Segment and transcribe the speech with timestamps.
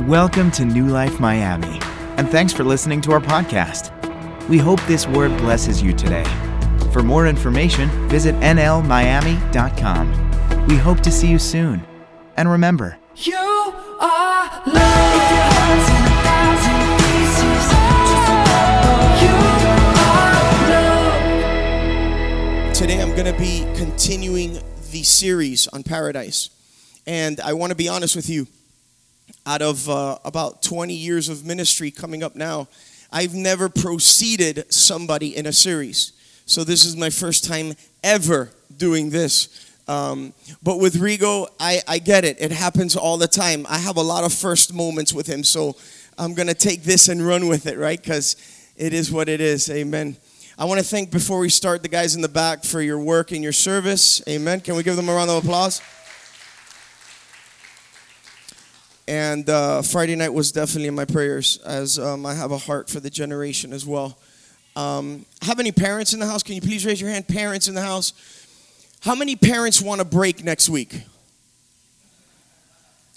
[0.00, 1.78] Welcome to New Life Miami,
[2.16, 3.92] and thanks for listening to our podcast.
[4.48, 6.24] We hope this word blesses you today.
[6.92, 10.08] For more information, visit nlmiami.com.
[10.66, 11.84] We hope to see you soon.
[12.36, 13.36] And remember, You
[14.00, 15.02] are love.
[22.74, 24.54] Today I'm going to be continuing
[24.90, 26.50] the series on paradise.
[27.06, 28.46] And I want to be honest with you.
[29.44, 32.68] Out of uh, about 20 years of ministry coming up now,
[33.10, 36.12] I've never proceeded somebody in a series.
[36.46, 37.74] So this is my first time
[38.04, 39.68] ever doing this.
[39.88, 40.32] Um,
[40.62, 42.40] but with Rigo, I, I get it.
[42.40, 43.66] It happens all the time.
[43.68, 45.44] I have a lot of first moments with him.
[45.44, 45.76] So
[46.16, 48.00] I'm going to take this and run with it, right?
[48.00, 48.36] Because
[48.76, 49.68] it is what it is.
[49.70, 50.16] Amen.
[50.58, 53.32] I want to thank, before we start, the guys in the back for your work
[53.32, 54.22] and your service.
[54.28, 54.60] Amen.
[54.60, 55.80] Can we give them a round of applause?
[59.12, 62.88] And uh, Friday night was definitely in my prayers, as um, I have a heart
[62.88, 64.16] for the generation as well.
[64.74, 65.26] Um,
[65.58, 66.42] any parents in the house?
[66.42, 67.28] Can you please raise your hand?
[67.28, 68.14] Parents in the house.
[69.02, 71.02] How many parents want a break next week?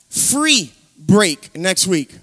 [0.10, 2.14] Free break next week.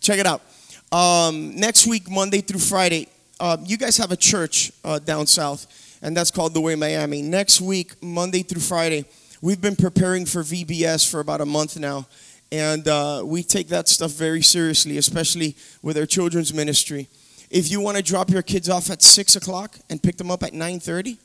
[0.00, 0.42] Check it out.
[0.90, 3.06] Um, next week, Monday through Friday,
[3.38, 7.22] uh, you guys have a church uh, down south, and that's called The Way Miami.
[7.22, 9.04] Next week, Monday through Friday,
[9.40, 12.08] we've been preparing for VBS for about a month now,
[12.52, 17.08] and uh, we take that stuff very seriously, especially with our children's ministry.
[17.50, 20.42] If you want to drop your kids off at six o'clock and pick them up
[20.42, 21.18] at nine thirty,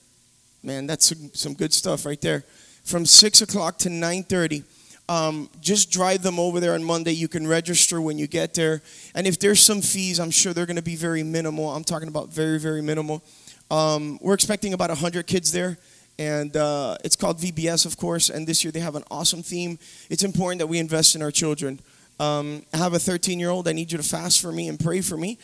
[0.63, 2.43] man, that's some, good stuff right there.
[2.83, 4.63] From six o'clock to nine thirty.
[5.09, 7.11] Um, just drive them over there on Monday.
[7.11, 8.81] You can register when you get there.
[9.13, 11.69] And if there's some fees, I'm sure they're going to be very minimal.
[11.69, 13.21] I'm talking about very, very minimal.
[13.69, 15.77] Um, we're expecting about 100 kids there.
[16.21, 18.29] And uh, it's called VBS, of course.
[18.29, 19.79] And this year they have an awesome theme.
[20.07, 21.79] It's important that we invest in our children.
[22.19, 23.67] Um, I have a 13 year old.
[23.67, 25.39] I need you to fast for me and pray for me.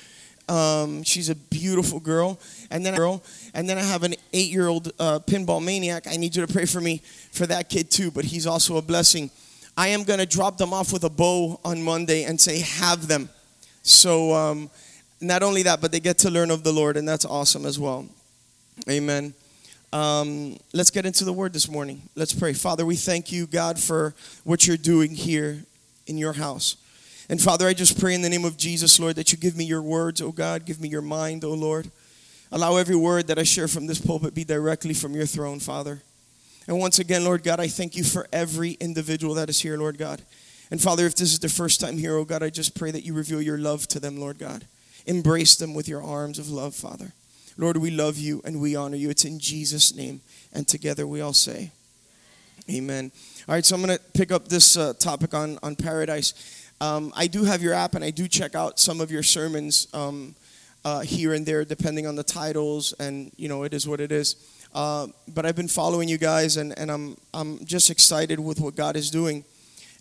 [0.47, 2.39] Um, she's a beautiful girl,
[2.69, 3.21] and then girl,
[3.53, 6.07] and then I have an eight-year-old uh, pinball maniac.
[6.07, 7.01] I need you to pray for me
[7.31, 8.11] for that kid too.
[8.11, 9.31] But he's also a blessing.
[9.75, 13.07] I am going to drop them off with a bow on Monday and say, have
[13.07, 13.29] them.
[13.81, 14.69] So, um,
[15.19, 17.79] not only that, but they get to learn of the Lord, and that's awesome as
[17.79, 18.05] well.
[18.87, 19.33] Amen.
[19.93, 22.01] Um, let's get into the word this morning.
[22.15, 22.53] Let's pray.
[22.53, 25.63] Father, we thank you, God, for what you're doing here
[26.07, 26.75] in your house.
[27.29, 29.65] And Father, I just pray in the name of Jesus, Lord, that you give me
[29.65, 30.65] your words, oh God.
[30.65, 31.89] Give me your mind, oh Lord.
[32.51, 36.01] Allow every word that I share from this pulpit be directly from your throne, Father.
[36.67, 39.97] And once again, Lord God, I thank you for every individual that is here, Lord
[39.97, 40.21] God.
[40.69, 43.05] And Father, if this is their first time here, oh God, I just pray that
[43.05, 44.65] you reveal your love to them, Lord God.
[45.05, 47.13] Embrace them with your arms of love, Father.
[47.57, 49.09] Lord, we love you and we honor you.
[49.09, 50.21] It's in Jesus' name.
[50.53, 51.71] And together we all say,
[52.69, 53.11] Amen.
[53.47, 56.33] All right, so I'm going to pick up this uh, topic on, on paradise.
[56.81, 59.87] Um, I do have your app and I do check out some of your sermons
[59.93, 60.35] um,
[60.83, 64.11] uh, here and there, depending on the titles, and you know, it is what it
[64.11, 64.35] is.
[64.73, 68.75] Uh, but I've been following you guys, and, and I'm, I'm just excited with what
[68.75, 69.43] God is doing.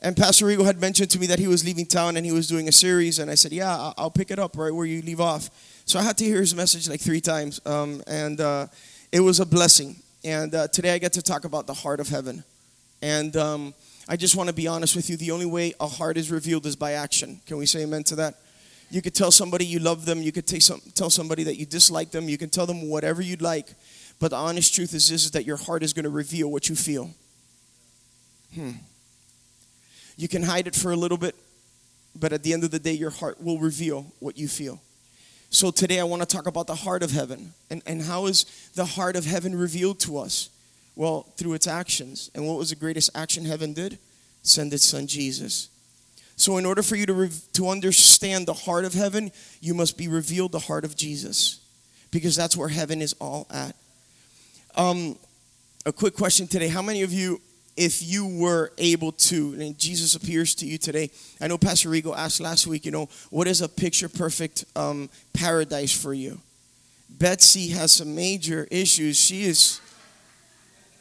[0.03, 2.47] And Pastor Rigo had mentioned to me that he was leaving town and he was
[2.47, 5.21] doing a series, and I said, Yeah, I'll pick it up right where you leave
[5.21, 5.50] off.
[5.88, 8.66] So I had to hear his message like three times, um, and uh,
[9.12, 9.94] it was a blessing.
[10.24, 12.42] And uh, today I get to talk about the heart of heaven.
[13.02, 13.72] And um,
[14.08, 16.66] I just want to be honest with you the only way a heart is revealed
[16.66, 17.41] is by action.
[17.47, 18.34] Can we say amen to that?
[18.91, 22.10] You could tell somebody you love them, you could some, tell somebody that you dislike
[22.10, 23.68] them, you can tell them whatever you'd like.
[24.18, 26.68] But the honest truth is this is that your heart is going to reveal what
[26.68, 27.10] you feel.
[28.53, 28.72] Hmm.
[30.16, 31.36] You can hide it for a little bit,
[32.16, 34.80] but at the end of the day, your heart will reveal what you feel.
[35.51, 37.53] So today I want to talk about the heart of heaven.
[37.71, 40.51] And, and how is the heart of heaven revealed to us?
[40.97, 42.31] Well, through its actions.
[42.34, 43.99] And what was the greatest action heaven did?
[44.43, 45.69] Send its son Jesus.
[46.37, 49.97] So, in order for you to, re- to understand the heart of heaven, you must
[49.97, 51.61] be revealed the heart of Jesus.
[52.11, 53.75] Because that's where heaven is all at.
[54.77, 55.19] Um,
[55.87, 56.69] a quick question today.
[56.69, 57.41] How many of you,
[57.76, 61.10] if you were able to, and Jesus appears to you today,
[61.41, 65.10] I know Pastor Rigo asked last week, you know, what is a picture perfect um,
[65.34, 66.41] paradise for you?
[67.09, 69.18] Betsy has some major issues.
[69.18, 69.80] She is,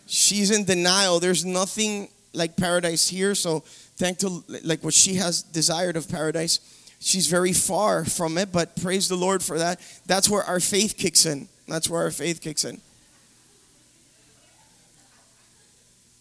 [0.06, 1.20] she's in denial.
[1.20, 3.36] There's nothing like paradise here.
[3.36, 3.62] So,
[3.98, 6.60] thank to like what she has desired of paradise,
[7.00, 8.52] she's very far from it.
[8.52, 9.80] But praise the Lord for that.
[10.06, 11.48] That's where our faith kicks in.
[11.68, 12.82] That's where our faith kicks in.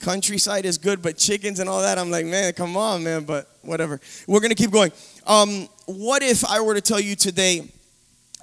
[0.05, 3.49] Countryside is good, but chickens and all that, I'm like, man, come on, man, but
[3.63, 4.01] whatever.
[4.27, 4.93] We're going to keep going.
[5.27, 7.67] Um, what if I were to tell you today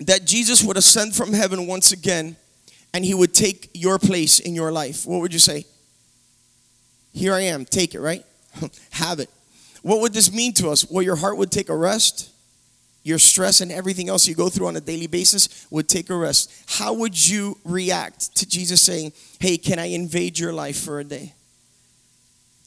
[0.02, 2.36] that Jesus would ascend from heaven once again
[2.94, 5.06] and he would take your place in your life?
[5.06, 5.66] What would you say?
[7.13, 8.25] Here I am, take it, right?
[8.92, 9.30] Have it.
[9.84, 10.90] What would this mean to us?
[10.90, 12.31] Well, your heart would take a rest.
[13.04, 16.16] Your stress and everything else you go through on a daily basis would take a
[16.16, 16.52] rest.
[16.68, 21.04] How would you react to Jesus saying, Hey, can I invade your life for a
[21.04, 21.34] day?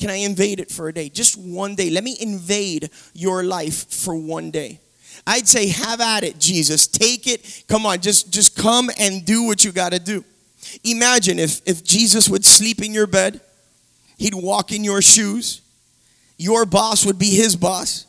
[0.05, 1.09] Can I invade it for a day?
[1.09, 1.89] Just one day.
[1.89, 4.79] Let me invade your life for one day.
[5.27, 6.87] I'd say, have at it, Jesus.
[6.87, 7.65] Take it.
[7.69, 10.23] Come on, just, just come and do what you got to do.
[10.85, 13.41] Imagine if, if Jesus would sleep in your bed,
[14.19, 15.63] he'd walk in your shoes,
[16.37, 18.05] your boss would be his boss,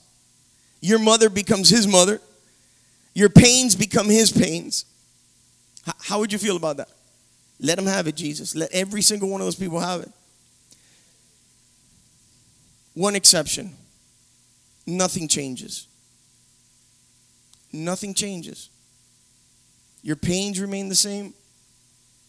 [0.81, 2.19] your mother becomes his mother,
[3.13, 4.83] your pains become his pains.
[5.87, 6.89] H- how would you feel about that?
[7.61, 8.53] Let him have it, Jesus.
[8.53, 10.11] Let every single one of those people have it.
[12.95, 13.75] One exception
[14.87, 15.87] nothing changes.
[17.71, 18.69] Nothing changes.
[20.01, 21.33] Your pains remain the same,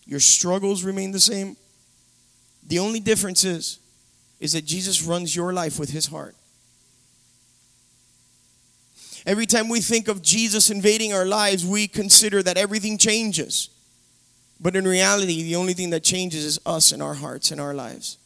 [0.04, 1.56] your struggles remain the same.
[2.66, 3.78] The only difference is,
[4.40, 6.34] is that Jesus runs your life with his heart.
[9.24, 13.70] Every time we think of Jesus invading our lives, we consider that everything changes.
[14.60, 17.74] But in reality, the only thing that changes is us and our hearts and our
[17.74, 18.18] lives.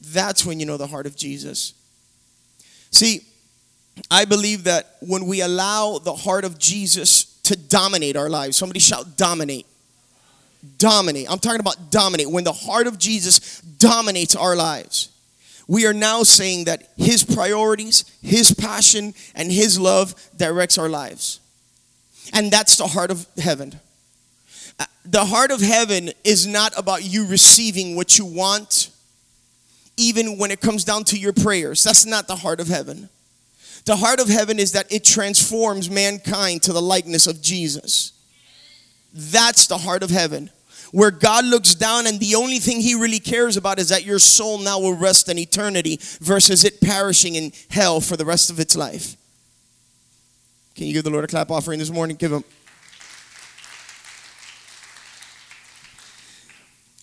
[0.00, 1.74] That's when you know the heart of Jesus.
[2.90, 3.22] See,
[4.10, 8.80] I believe that when we allow the heart of Jesus to dominate our lives, somebody
[8.80, 9.66] shout dominate.
[10.78, 11.30] Dominate.
[11.30, 12.30] I'm talking about dominate.
[12.30, 15.10] When the heart of Jesus dominates our lives,
[15.68, 21.40] we are now saying that his priorities, his passion, and his love directs our lives.
[22.32, 23.80] And that's the heart of heaven.
[24.78, 28.90] Uh, The heart of heaven is not about you receiving what you want,
[29.96, 31.82] even when it comes down to your prayers.
[31.82, 33.08] That's not the heart of heaven.
[33.84, 38.12] The heart of heaven is that it transforms mankind to the likeness of Jesus.
[39.12, 40.50] That's the heart of heaven.
[40.92, 44.18] Where God looks down and the only thing he really cares about is that your
[44.18, 48.60] soul now will rest in eternity versus it perishing in hell for the rest of
[48.60, 49.16] its life.
[50.74, 52.16] Can you give the Lord a clap offering this morning?
[52.16, 52.44] Give him.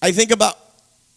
[0.01, 0.57] I think about,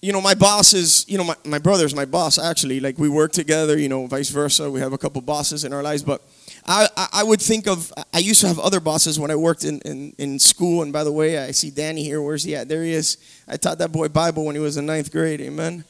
[0.06, 2.78] you know, my boss is, you know, my, my brother's my boss actually.
[2.78, 4.70] Like we work together, you know, vice versa.
[4.70, 6.04] We have a couple bosses in our lives.
[6.04, 6.22] But
[6.64, 9.80] I, I, would think of, I used to have other bosses when I worked in,
[9.80, 10.82] in, in school.
[10.82, 12.22] And by the way, I see Danny here.
[12.22, 12.68] Where's he at?
[12.68, 13.18] There he is.
[13.48, 15.40] I taught that boy Bible when he was in ninth grade.
[15.40, 15.82] Amen.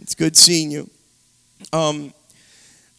[0.00, 0.90] It's good seeing you.
[1.72, 2.12] Um,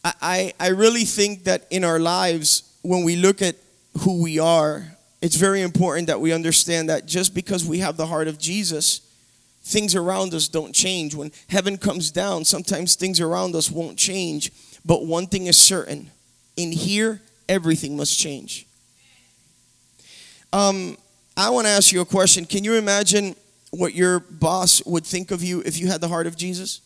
[0.02, 3.56] I, I really think that in our lives, when we look at
[4.00, 8.06] who we are, it's very important that we understand that just because we have the
[8.06, 9.02] heart of Jesus,
[9.64, 11.14] things around us don't change.
[11.14, 14.52] When heaven comes down, sometimes things around us won't change.
[14.84, 16.10] But one thing is certain
[16.56, 18.66] in here, everything must change.
[20.52, 20.96] Um,
[21.36, 22.44] I want to ask you a question.
[22.44, 23.34] Can you imagine
[23.70, 26.80] what your boss would think of you if you had the heart of Jesus?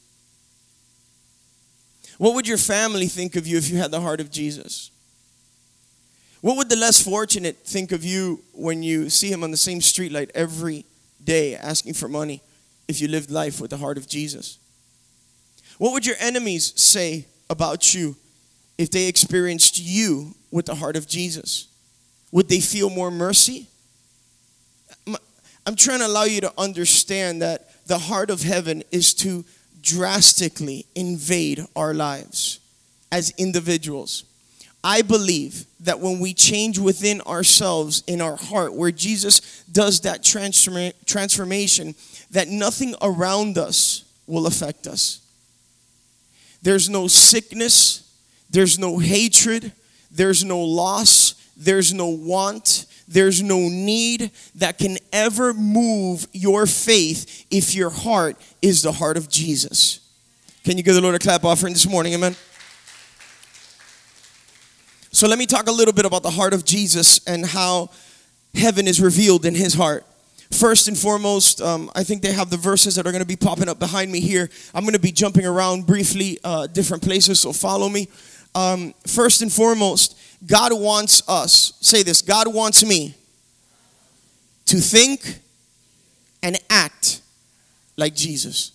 [2.16, 4.90] What would your family think of you if you had the heart of Jesus?
[6.40, 9.80] What would the less fortunate think of you when you see him on the same
[9.80, 10.86] street light every
[11.22, 12.42] day asking for money
[12.88, 14.58] if you lived life with the heart of Jesus?
[15.78, 18.16] What would your enemies say about you
[18.76, 21.68] if they experienced you with the heart of Jesus?
[22.32, 23.68] Would they feel more mercy?
[25.06, 29.44] I'm- trying to allow you to understand that the heart of heaven is to
[29.82, 32.58] drastically invade our lives
[33.12, 34.24] as individuals.
[34.82, 40.22] I believe that when we change within ourselves in our heart, where Jesus does that
[40.22, 41.94] transforma- transformation,
[42.30, 45.20] that nothing around us will affect us.
[46.62, 48.12] There's no sickness,
[48.50, 49.72] there's no hatred,
[50.10, 57.46] there's no loss, there's no want, there's no need that can ever move your faith
[57.50, 60.00] if your heart is the heart of Jesus.
[60.64, 62.12] Can you give the Lord a clap offering this morning?
[62.12, 62.36] Amen.
[65.10, 67.90] So let me talk a little bit about the heart of Jesus and how
[68.54, 70.04] heaven is revealed in his heart.
[70.50, 73.36] First and foremost, um, I think they have the verses that are going to be
[73.36, 74.48] popping up behind me here.
[74.74, 78.08] I'm going to be jumping around briefly, uh, different places, so follow me.
[78.54, 83.14] Um, first and foremost, God wants us, say this God wants me
[84.66, 85.38] to think
[86.42, 87.20] and act
[87.96, 88.72] like Jesus.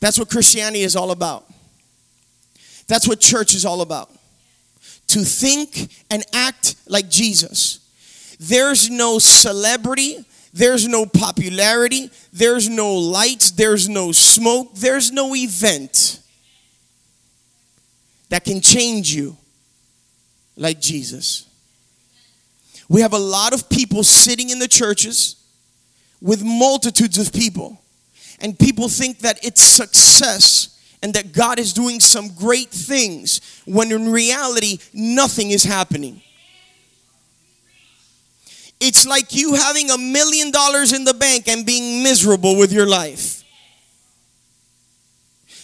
[0.00, 1.46] That's what Christianity is all about.
[2.86, 4.10] That's what church is all about.
[5.08, 7.80] To think and act like Jesus.
[8.38, 10.24] There's no celebrity,
[10.54, 16.20] there's no popularity, there's no lights, there's no smoke, there's no event
[18.28, 19.36] that can change you
[20.56, 21.48] like Jesus.
[22.88, 25.34] We have a lot of people sitting in the churches
[26.20, 27.82] with multitudes of people,
[28.38, 33.90] and people think that it's success and that God is doing some great things when
[33.90, 36.22] in reality, nothing is happening.
[38.86, 42.84] It's like you having a million dollars in the bank and being miserable with your
[42.84, 43.42] life.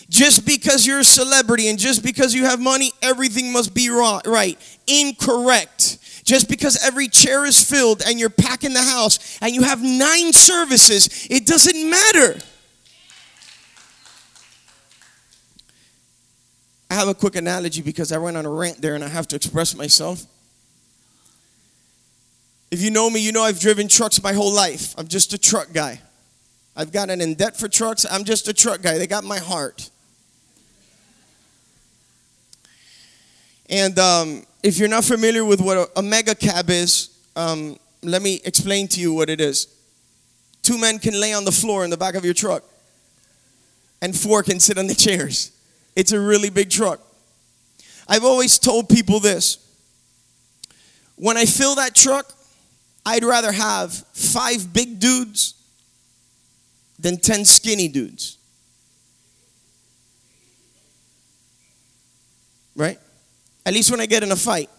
[0.09, 4.23] Just because you're a celebrity and just because you have money, everything must be wrong,
[4.25, 4.59] right.
[4.87, 5.99] Incorrect.
[6.25, 10.33] Just because every chair is filled and you're packing the house and you have nine
[10.33, 12.39] services, it doesn't matter.
[16.89, 19.29] I have a quick analogy because I went on a rant there and I have
[19.29, 20.25] to express myself.
[22.71, 24.95] If you know me, you know I've driven trucks my whole life.
[24.97, 26.01] I'm just a truck guy.
[26.77, 28.07] I've gotten in debt for trucks.
[28.09, 28.97] I'm just a truck guy.
[28.97, 29.91] They got my heart.
[33.69, 38.23] And um, if you're not familiar with what a, a mega cab is, um, let
[38.23, 39.67] me explain to you what it is.
[40.63, 42.63] Two men can lay on the floor in the back of your truck,
[44.03, 45.53] and four can sit on the chairs.
[45.97, 47.01] It's a really big truck.
[48.09, 49.59] I've always told people this
[51.17, 52.33] when I fill that truck,
[53.05, 55.55] I'd rather have five big dudes
[56.99, 58.37] than 10 skinny dudes.
[62.77, 62.99] Right?
[63.65, 64.71] At least when I get in a fight.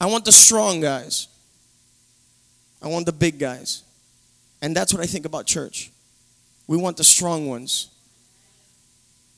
[0.00, 1.28] I want the strong guys.
[2.82, 3.82] I want the big guys.
[4.60, 5.90] And that's what I think about church.
[6.66, 7.88] We want the strong ones.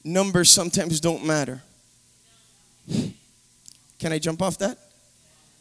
[0.05, 1.63] Numbers sometimes don't matter.
[3.99, 4.79] Can I jump off that?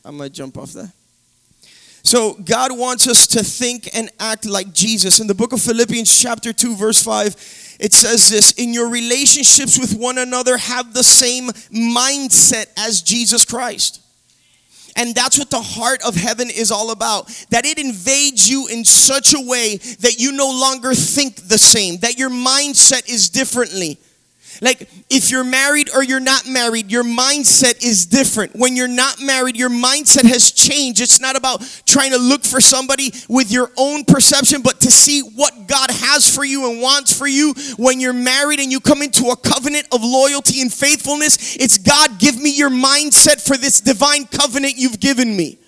[0.06, 0.92] I'm going to jump off that.
[2.04, 5.20] So, God wants us to think and act like Jesus.
[5.20, 9.80] In the book of Philippians, chapter 2, verse 5, it says this In your relationships
[9.80, 14.02] with one another, have the same mindset as Jesus Christ.
[14.96, 17.28] And that's what the heart of heaven is all about.
[17.50, 21.98] That it invades you in such a way that you no longer think the same,
[21.98, 24.00] that your mindset is differently.
[24.62, 28.56] Like, if you're married or you're not married, your mindset is different.
[28.56, 31.02] When you're not married, your mindset has changed.
[31.02, 35.22] It's not about trying to look for somebody with your own perception, but to see
[35.22, 37.54] what God has for you and wants for you.
[37.78, 42.20] When you're married and you come into a covenant of loyalty and faithfulness, it's God,
[42.20, 45.60] give me your mindset for this divine covenant you've given me.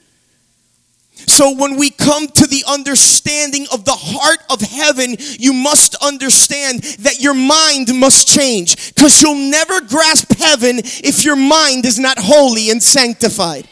[1.25, 6.83] So when we come to the understanding of the heart of heaven, you must understand
[6.99, 12.17] that your mind must change because you'll never grasp heaven if your mind is not
[12.19, 13.67] holy and sanctified.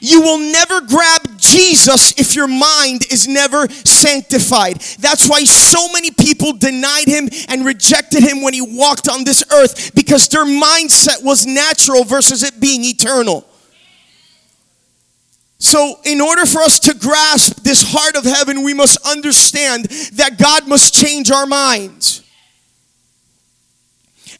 [0.00, 4.76] You will never grab Jesus if your mind is never sanctified.
[4.98, 9.44] That's why so many people denied him and rejected him when he walked on this
[9.52, 13.48] earth because their mindset was natural versus it being eternal.
[15.58, 20.38] So, in order for us to grasp this heart of heaven, we must understand that
[20.38, 22.22] God must change our minds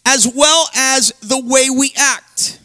[0.04, 2.61] as well as the way we act.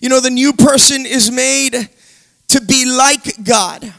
[0.00, 1.88] You know, the new person is made
[2.48, 3.92] to be like God.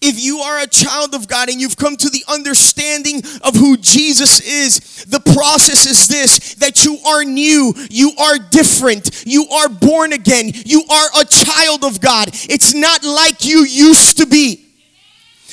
[0.00, 3.76] If you are a child of God and you've come to the understanding of who
[3.76, 9.68] Jesus is, the process is this that you are new, you are different, you are
[9.68, 12.28] born again, you are a child of God.
[12.32, 14.66] It's not like you used to be.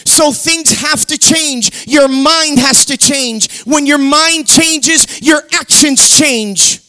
[0.05, 1.87] So things have to change.
[1.87, 3.63] Your mind has to change.
[3.63, 6.81] When your mind changes, your actions change.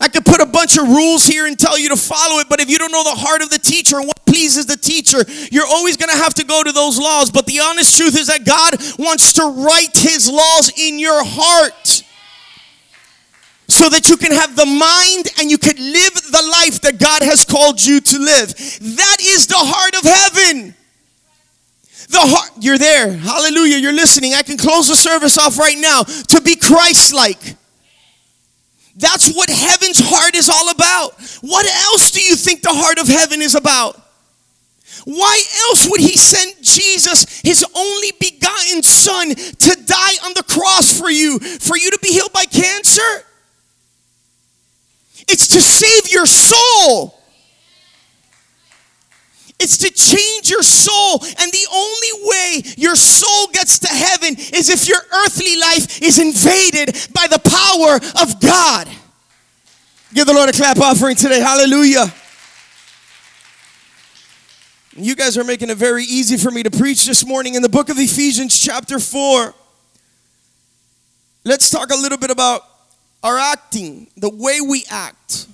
[0.00, 2.60] I could put a bunch of rules here and tell you to follow it, but
[2.60, 5.18] if you don't know the heart of the teacher what pleases the teacher,
[5.50, 7.30] you're always going to have to go to those laws.
[7.30, 12.02] But the honest truth is that God wants to write his laws in your heart
[13.68, 17.22] so that you can have the mind and you can live the life that God
[17.22, 18.48] has called you to live.
[18.96, 20.74] That is the heart of heaven.
[22.08, 23.12] The heart, you're there.
[23.12, 23.78] Hallelujah.
[23.78, 24.34] You're listening.
[24.34, 27.56] I can close the service off right now to be Christ like.
[28.96, 31.20] That's what heaven's heart is all about.
[31.40, 34.01] What else do you think the heart of heaven is about?
[35.04, 40.98] Why else would he send Jesus, his only begotten son, to die on the cross
[40.98, 41.38] for you?
[41.38, 43.24] For you to be healed by cancer?
[45.28, 47.18] It's to save your soul.
[49.58, 51.22] It's to change your soul.
[51.38, 56.18] And the only way your soul gets to heaven is if your earthly life is
[56.18, 58.88] invaded by the power of God.
[60.12, 61.40] Give the Lord a clap offering today.
[61.40, 62.12] Hallelujah.
[64.94, 67.68] You guys are making it very easy for me to preach this morning in the
[67.68, 69.54] book of Ephesians, chapter 4.
[71.44, 72.60] Let's talk a little bit about
[73.22, 75.46] our acting, the way we act.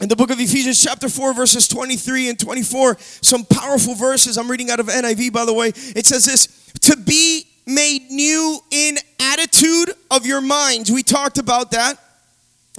[0.00, 4.38] In the book of Ephesians, chapter 4, verses 23 and 24, some powerful verses.
[4.38, 5.68] I'm reading out of NIV, by the way.
[5.68, 6.46] It says this
[6.80, 10.90] To be made new in attitude of your minds.
[10.90, 11.98] We talked about that.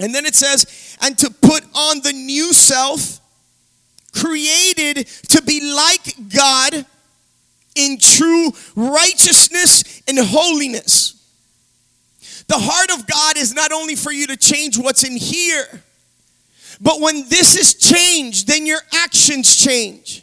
[0.00, 3.20] And then it says, and to put on the new self,
[4.16, 6.86] created to be like God
[7.74, 11.12] in true righteousness and holiness.
[12.48, 15.82] The heart of God is not only for you to change what's in here,
[16.80, 20.22] but when this is changed, then your actions change.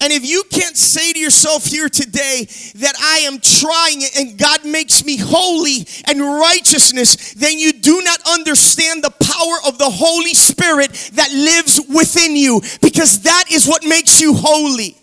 [0.00, 4.38] And if you can't say to yourself here today that I am trying it and
[4.38, 9.90] God makes me holy and righteousness, then you do not understand the power of the
[9.90, 14.96] Holy Spirit that lives within you because that is what makes you holy.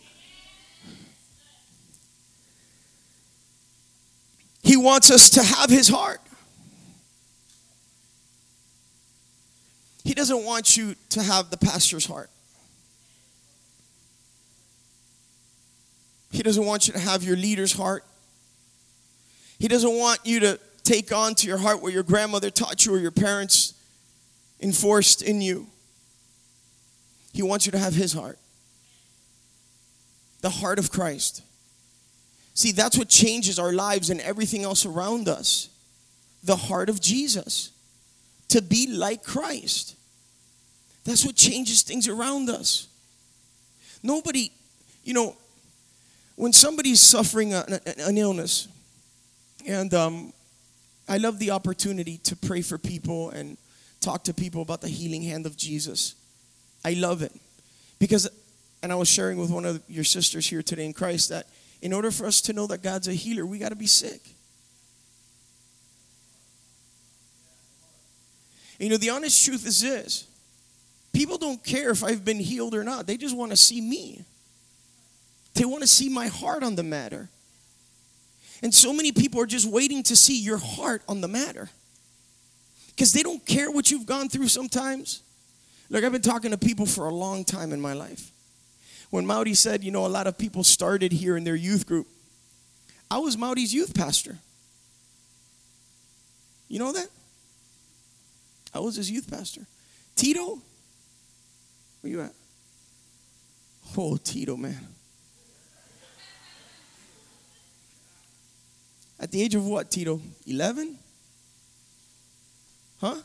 [4.63, 6.21] He wants us to have his heart.
[10.05, 12.29] He doesn't want you to have the pastor's heart.
[16.35, 18.03] He doesn't want you to have your leader's heart.
[19.57, 22.93] He doesn't want you to take on to your heart what your grandmother taught you
[22.93, 23.73] or your parents
[24.59, 25.67] enforced in you.
[27.31, 28.37] He wants you to have his heart.
[30.41, 31.41] The heart of Christ.
[32.53, 35.69] See, that's what changes our lives and everything else around us.
[36.43, 37.71] The heart of Jesus.
[38.49, 39.95] To be like Christ.
[41.05, 42.89] That's what changes things around us.
[44.03, 44.51] Nobody,
[45.05, 45.37] you know,
[46.35, 48.67] when somebody's suffering an, an illness,
[49.67, 50.33] and um,
[51.07, 53.57] I love the opportunity to pray for people and
[54.01, 56.15] talk to people about the healing hand of Jesus.
[56.83, 57.31] I love it
[57.99, 58.29] because,
[58.83, 61.47] and I was sharing with one of your sisters here today in Christ that
[61.81, 64.21] in order for us to know that God's a healer, we got to be sick.
[68.79, 70.27] You know, the honest truth is this
[71.13, 74.25] people don't care if I've been healed or not, they just want to see me.
[75.55, 77.29] They want to see my heart on the matter.
[78.61, 81.69] And so many people are just waiting to see your heart on the matter.
[82.89, 85.21] Because they don't care what you've gone through sometimes.
[85.89, 88.31] Look, I've been talking to people for a long time in my life.
[89.09, 92.07] When Maudie said, you know, a lot of people started here in their youth group,
[93.09, 94.37] I was Maudie's youth pastor.
[96.67, 97.07] You know that?
[98.73, 99.61] I was his youth pastor.
[100.15, 100.59] Tito,
[102.01, 102.33] where you at?
[103.97, 104.94] Oh, Tito, man.
[109.19, 110.21] At the age of what, Tito?
[110.45, 110.97] 11?
[112.99, 113.15] Huh?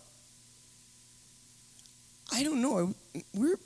[2.32, 2.94] I don't know.
[3.34, 3.56] We're,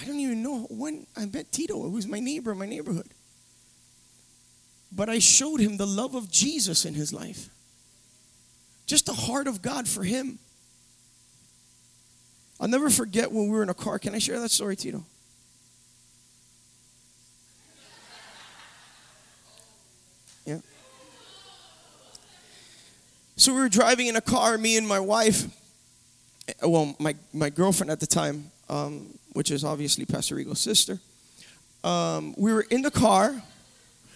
[0.00, 1.86] I don't even know when I met Tito.
[1.86, 3.08] It was my neighbor in my neighborhood.
[4.92, 7.48] But I showed him the love of Jesus in his life.
[8.86, 10.38] Just the heart of God for him.
[12.60, 13.98] I'll never forget when we were in a car.
[13.98, 15.04] Can I share that story, Tito?
[23.36, 25.46] So we were driving in a car, me and my wife,
[26.46, 31.00] eh, well, my, my girlfriend at the time, um, which is obviously Pastor Rigo's sister.
[31.82, 33.42] Um, we were in the car.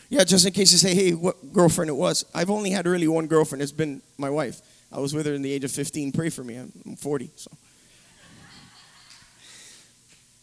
[0.09, 2.25] Yeah, just in case you say, hey, what girlfriend it was.
[2.33, 3.61] I've only had really one girlfriend.
[3.61, 4.63] It's been my wife.
[4.93, 6.13] I was with her in the age of 15.
[6.13, 6.57] Pray for me.
[6.57, 7.31] I'm 40.
[7.35, 7.51] So,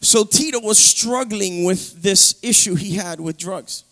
[0.02, 3.86] so Tito was struggling with this issue he had with drugs.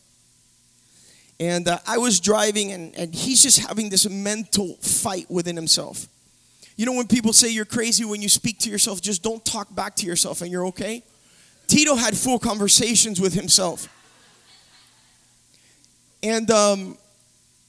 [1.39, 6.07] And uh, I was driving, and, and he's just having this mental fight within himself.
[6.75, 9.73] You know, when people say you're crazy when you speak to yourself, just don't talk
[9.73, 11.03] back to yourself and you're okay.
[11.67, 13.87] Tito had full conversations with himself.
[16.23, 16.97] And, um,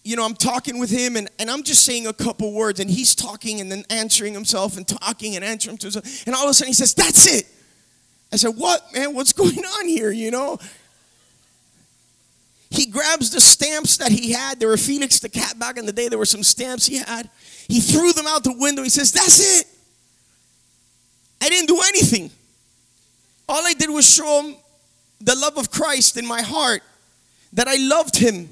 [0.05, 2.91] you know, I'm talking with him and, and I'm just saying a couple words, and
[2.91, 6.27] he's talking and then answering himself and talking and answering to himself.
[6.27, 7.47] And all of a sudden he says, That's it.
[8.33, 9.15] I said, What, man?
[9.15, 10.11] What's going on here?
[10.11, 10.59] You know?
[12.75, 14.59] He grabs the stamps that he had.
[14.59, 16.09] There were Felix the cat back in the day.
[16.09, 17.31] There were some stamps he had.
[17.69, 18.83] He threw them out the window.
[18.83, 19.67] He says, That's it.
[21.41, 22.33] I didn't do anything.
[23.49, 24.57] All I did was show him
[25.21, 26.83] the love of Christ in my heart,
[27.53, 28.49] that I loved him,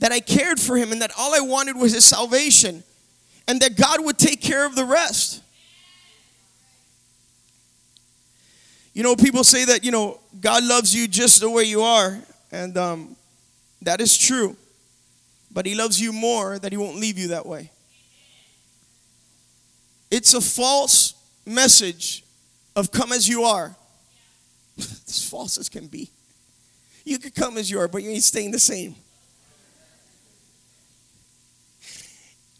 [0.00, 2.84] that I cared for him, and that all I wanted was his salvation,
[3.48, 5.42] and that God would take care of the rest.
[8.92, 12.18] You know, people say that, you know, God loves you just the way you are.
[12.52, 13.16] And um,
[13.82, 14.56] that is true.
[15.52, 17.70] But He loves you more that He won't leave you that way.
[20.10, 22.24] It's a false message
[22.74, 23.76] of come as you are.
[24.78, 26.10] as false as can be.
[27.04, 28.94] You could come as you are, but you ain't staying the same.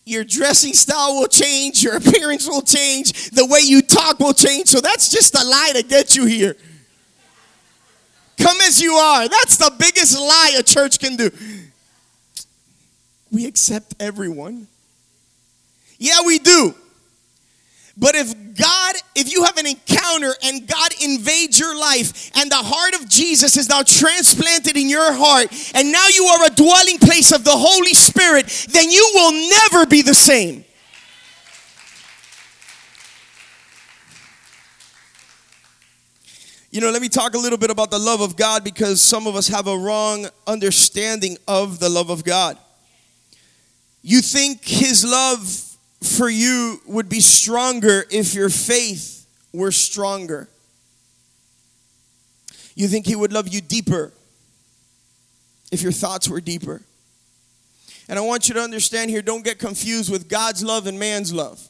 [0.04, 4.68] Your dressing style will change, your appearance will change, the way you talk will change.
[4.68, 6.56] So that's just a lie to get you here.
[8.38, 9.28] Come as you are.
[9.28, 11.30] That's the biggest lie a church can do.
[13.30, 14.66] we accept everyone.
[15.98, 16.74] Yeah, we do.
[17.96, 22.56] But if God, if you have an encounter and God invades your life and the
[22.56, 26.98] heart of Jesus is now transplanted in your heart and now you are a dwelling
[26.98, 30.65] place of the Holy Spirit, then you will never be the same.
[36.76, 39.26] You know, let me talk a little bit about the love of God because some
[39.26, 42.58] of us have a wrong understanding of the love of God.
[44.02, 45.40] You think His love
[46.02, 50.50] for you would be stronger if your faith were stronger.
[52.74, 54.12] You think He would love you deeper
[55.72, 56.82] if your thoughts were deeper.
[58.06, 61.32] And I want you to understand here don't get confused with God's love and man's
[61.32, 61.66] love.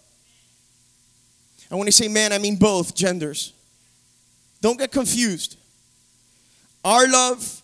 [1.70, 3.52] And when I say man, I mean both genders.
[4.60, 5.56] Don't get confused.
[6.84, 7.62] Our love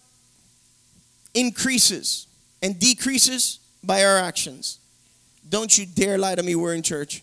[1.35, 2.27] increases
[2.63, 4.79] and decreases by our actions.
[5.49, 7.23] Don't you dare lie to me, we're in church.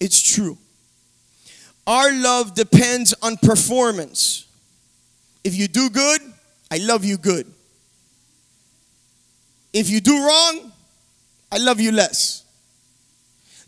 [0.00, 0.58] It's true.
[1.86, 4.46] Our love depends on performance.
[5.44, 6.20] If you do good,
[6.70, 7.52] I love you good.
[9.72, 10.72] If you do wrong,
[11.52, 12.45] I love you less.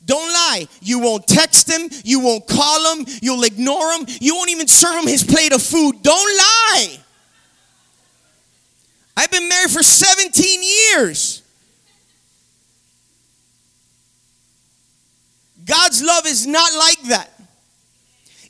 [0.08, 0.66] Don't lie.
[0.80, 1.90] You won't text him.
[2.02, 3.04] You won't call him.
[3.20, 4.06] You'll ignore him.
[4.20, 6.02] You won't even serve him his plate of food.
[6.02, 6.98] Don't lie.
[9.18, 11.42] I've been married for 17 years.
[15.66, 17.30] God's love is not like that.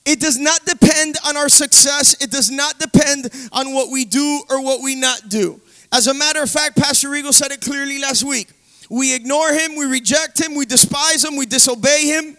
[0.05, 2.23] It does not depend on our success.
[2.23, 5.61] It does not depend on what we do or what we not do.
[5.91, 8.53] As a matter of fact, Pastor Rigo said it clearly last week.
[8.91, 12.37] We ignore him, we reject him, we despise him, we disobey him.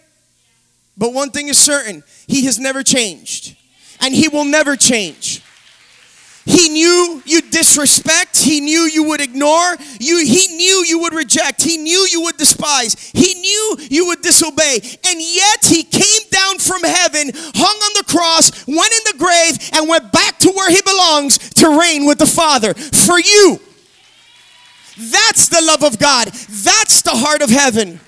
[0.96, 3.56] But one thing is certain he has never changed,
[4.00, 5.42] and he will never change.
[6.46, 8.38] He knew you'd disrespect.
[8.38, 9.76] He knew you would ignore.
[10.00, 11.62] You, he knew you would reject.
[11.62, 13.10] He knew you would despise.
[13.14, 14.80] He knew you would disobey.
[15.06, 19.70] And yet he came down from heaven, hung on the cross, went in the grave,
[19.74, 23.60] and went back to where he belongs to reign with the Father for you.
[25.00, 26.28] That's the love of God.
[26.28, 28.00] That's the heart of heaven.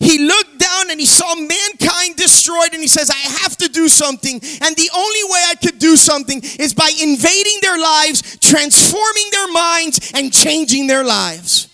[0.00, 3.88] He looked down and he saw mankind destroyed and he says, I have to do
[3.88, 4.34] something.
[4.34, 9.48] And the only way I could do something is by invading their lives, transforming their
[9.48, 11.66] minds, and changing their lives.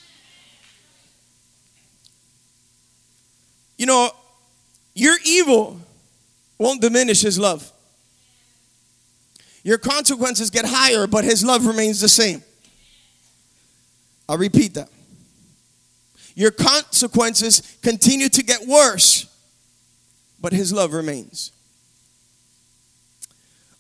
[3.76, 4.10] You know,
[4.94, 5.78] your evil
[6.58, 7.70] won't diminish his love.
[9.64, 12.42] Your consequences get higher, but his love remains the same.
[14.28, 14.88] I'll repeat that.
[16.34, 19.26] Your consequences continue to get worse,
[20.40, 21.52] but His love remains.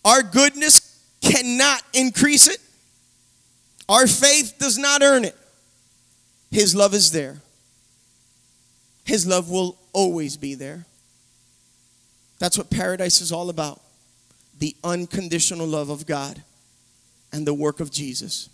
[0.04, 2.58] Our goodness cannot increase it,
[3.88, 5.36] our faith does not earn it.
[6.50, 7.38] His love is there.
[9.04, 10.86] His love will always be there.
[12.38, 13.80] That's what paradise is all about
[14.58, 16.42] the unconditional love of God
[17.32, 18.48] and the work of Jesus.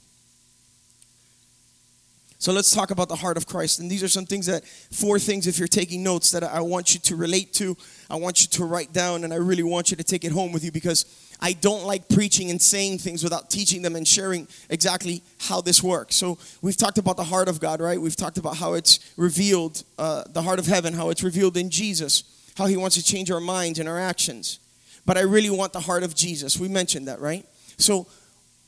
[2.41, 3.81] So let's talk about the heart of Christ.
[3.81, 6.95] And these are some things that, four things, if you're taking notes, that I want
[6.95, 7.77] you to relate to.
[8.09, 10.51] I want you to write down, and I really want you to take it home
[10.51, 11.05] with you because
[11.39, 15.83] I don't like preaching and saying things without teaching them and sharing exactly how this
[15.83, 16.17] works.
[16.17, 18.01] So we've talked about the heart of God, right?
[18.01, 21.69] We've talked about how it's revealed, uh, the heart of heaven, how it's revealed in
[21.69, 22.25] Jesus,
[22.57, 24.61] how He wants to change our minds and our actions.
[25.05, 26.59] But I really want the heart of Jesus.
[26.59, 27.45] We mentioned that, right?
[27.77, 28.07] So,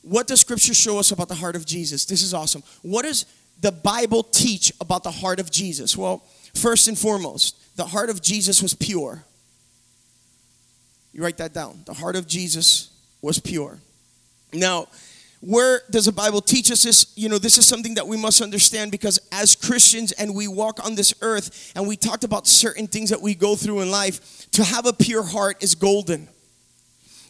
[0.03, 2.05] what does Scripture show us about the heart of Jesus?
[2.05, 2.61] This is awesome.
[2.81, 3.25] What does
[3.63, 5.95] the Bible teach about the heart of Jesus?
[5.95, 6.21] Well,
[6.53, 9.23] first and foremost, the heart of Jesus was pure.
[11.13, 11.83] You write that down.
[11.85, 13.79] The heart of Jesus was pure.
[14.51, 14.87] Now,
[15.39, 17.13] where does the Bible teach us this?
[17.15, 20.85] You know, this is something that we must understand because as Christians and we walk
[20.85, 24.51] on this earth and we talked about certain things that we go through in life,
[24.51, 26.27] to have a pure heart is golden.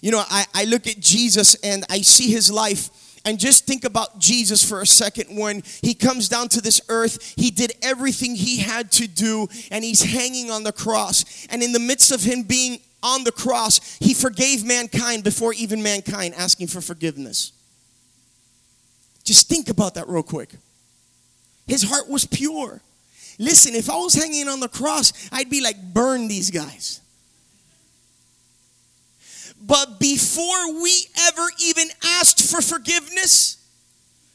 [0.02, 2.90] You know, I, I look at Jesus and I see his life
[3.26, 7.34] and just think about Jesus for a second when he comes down to this earth.
[7.38, 11.48] He did everything he had to do, and he's hanging on the cross.
[11.50, 15.82] And in the midst of him being on the cross, he forgave mankind before even
[15.82, 17.52] mankind asking for forgiveness.
[19.24, 20.56] Just think about that real quick.
[21.66, 22.82] His heart was pure.
[23.40, 27.00] Listen, if I was hanging on the cross, I'd be like, burn these guys.
[29.66, 33.58] But before we ever even asked for forgiveness,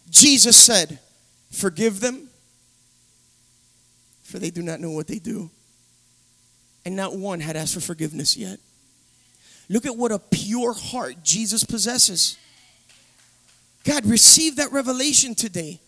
[0.09, 0.99] Jesus said,
[1.51, 2.29] Forgive them,
[4.23, 5.51] for they do not know what they do.
[6.87, 8.59] And not one had asked for forgiveness yet.
[9.69, 12.39] Look at what a pure heart Jesus possesses.
[13.85, 15.81] God, receive that revelation today.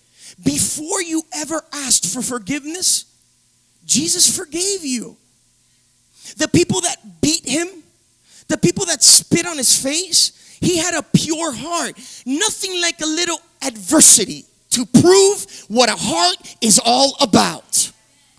[0.44, 3.06] Before you ever asked for forgiveness,
[3.86, 5.16] Jesus forgave you.
[6.36, 7.68] The people that beat him,
[8.50, 11.96] the people that spit on his face, he had a pure heart.
[12.26, 17.92] Nothing like a little adversity to prove what a heart is all about.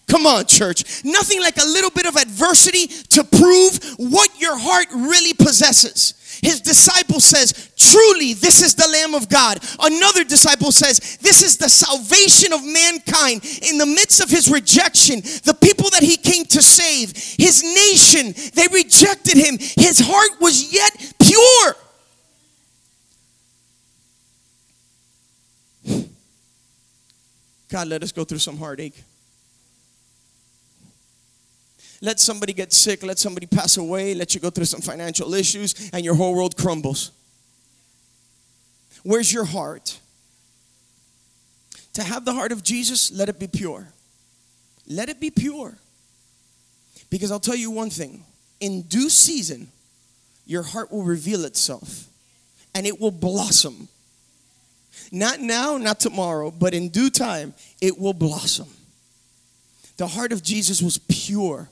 [0.08, 1.04] Come on, church.
[1.06, 6.14] Nothing like a little bit of adversity to prove what your heart really possesses.
[6.42, 9.60] His disciple says, Truly, this is the Lamb of God.
[9.80, 13.46] Another disciple says, This is the salvation of mankind.
[13.62, 18.34] In the midst of his rejection, the people that he came to save, his nation,
[18.56, 19.58] they rejected him.
[19.60, 21.76] His heart was yet pure.
[27.70, 29.02] God, let us go through some heartache.
[32.02, 35.90] Let somebody get sick, let somebody pass away, let you go through some financial issues,
[35.94, 37.12] and your whole world crumbles.
[39.04, 40.00] Where's your heart?
[41.94, 43.88] To have the heart of Jesus, let it be pure.
[44.88, 45.78] Let it be pure.
[47.10, 48.24] Because I'll tell you one thing
[48.60, 49.68] in due season,
[50.46, 52.08] your heart will reveal itself
[52.74, 53.90] and it will blossom.
[55.12, 58.68] Not now, not tomorrow, but in due time, it will blossom.
[59.98, 61.70] The heart of Jesus was pure.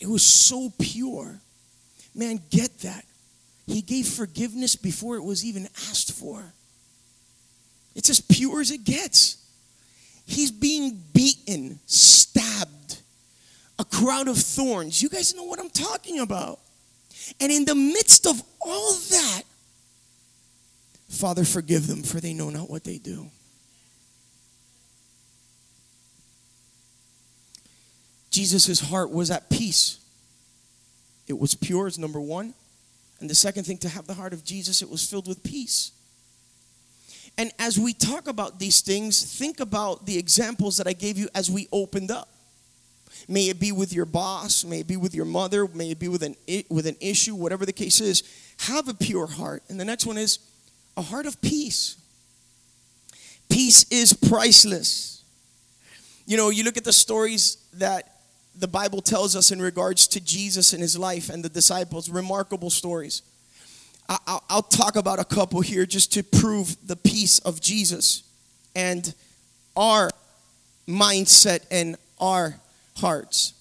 [0.00, 1.40] It was so pure.
[2.14, 3.04] Man, get that.
[3.66, 6.52] He gave forgiveness before it was even asked for.
[7.94, 9.36] It's as pure as it gets.
[10.24, 13.00] He's being beaten, stabbed,
[13.78, 15.02] a crown of thorns.
[15.02, 16.60] You guys know what I'm talking about.
[17.40, 19.42] And in the midst of all that,
[21.08, 23.30] Father, forgive them, for they know not what they do.
[28.30, 29.98] Jesus' heart was at peace.
[31.26, 32.54] It was pure, is number one.
[33.20, 35.92] And the second thing, to have the heart of Jesus, it was filled with peace.
[37.36, 41.28] And as we talk about these things, think about the examples that I gave you
[41.34, 42.28] as we opened up.
[43.28, 46.08] May it be with your boss, may it be with your mother, may it be
[46.08, 46.36] with an,
[46.68, 48.22] with an issue, whatever the case is.
[48.60, 49.62] Have a pure heart.
[49.68, 50.38] And the next one is
[50.96, 51.96] a heart of peace.
[53.48, 55.24] Peace is priceless.
[56.26, 58.17] You know, you look at the stories that
[58.58, 62.70] the Bible tells us in regards to Jesus and his life and the disciples, remarkable
[62.70, 63.22] stories.
[64.08, 68.22] I, will talk about a couple here just to prove the peace of Jesus
[68.74, 69.14] and
[69.76, 70.10] our
[70.88, 72.58] mindset and our
[72.96, 73.52] hearts.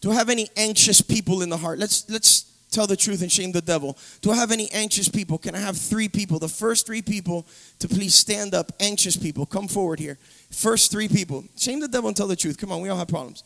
[0.00, 1.78] Do I have any anxious people in the heart?
[1.78, 3.98] Let's let's tell the truth and shame the devil.
[4.22, 5.36] Do I have any anxious people?
[5.36, 6.38] Can I have three people?
[6.38, 7.46] The first three people
[7.80, 8.72] to please stand up.
[8.80, 10.16] Anxious people, come forward here.
[10.50, 11.44] First three people.
[11.56, 12.56] Shame the devil and tell the truth.
[12.56, 13.44] Come on, we all have problems.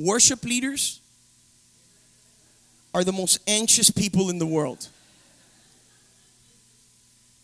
[0.00, 0.98] Worship leaders
[2.94, 4.88] are the most anxious people in the world.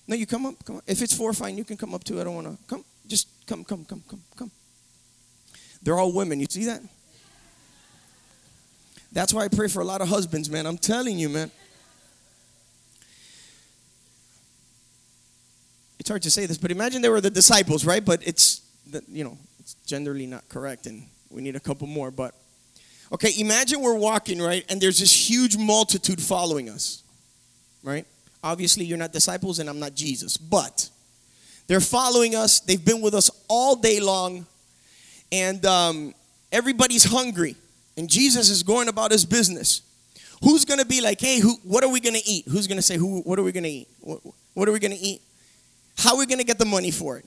[0.09, 0.85] No, you come up, come up.
[0.87, 2.19] If it's four, fine, you can come up too.
[2.19, 2.57] I don't want to.
[2.67, 4.51] Come, just come, come, come, come, come.
[5.83, 6.41] They're all women.
[6.41, 6.81] You see that?
[9.13, 10.65] That's why I pray for a lot of husbands, man.
[10.65, 11.51] I'm telling you, man.
[15.99, 18.05] It's hard to say this, but imagine they were the disciples, right?
[18.05, 18.63] But it's,
[19.09, 22.11] you know, it's generally not correct, and we need a couple more.
[22.11, 22.35] But
[23.13, 27.05] Okay, imagine we're walking, right, and there's this huge multitude following us,
[27.85, 28.05] right?
[28.43, 30.89] Obviously, you're not disciples and I'm not Jesus, but
[31.69, 32.61] they're following us.
[32.61, 34.47] They've been with us all day long,
[35.31, 36.15] and um,
[36.51, 37.55] everybody's hungry,
[37.97, 39.83] and Jesus is going about his business.
[40.43, 42.45] Who's going to be like, hey, who, what are we going to eat?
[42.49, 43.89] Who's going to say, who, what are we going to eat?
[44.01, 44.21] What,
[44.55, 45.23] what are we going to eat?
[45.97, 47.25] How are we going to get the money for it?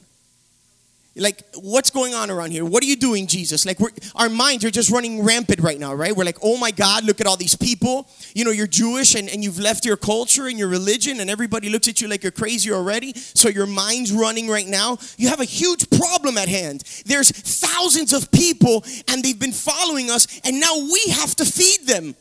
[1.19, 2.65] Like what's going on around here?
[2.65, 3.65] What are you doing jesus?
[3.65, 3.79] Like
[4.15, 6.15] our minds are just running rampant right now right?
[6.15, 8.07] We're like oh my god look at all these people.
[8.33, 11.69] You know you're jewish and, and you've left your culture and your religion and everybody
[11.69, 13.13] looks at you like you're crazy already.
[13.13, 14.97] So your mind's running right now.
[15.17, 16.83] You have a huge problem at hand.
[17.05, 21.87] There's thousands of people and they've been following us and now we have to feed
[21.87, 22.15] them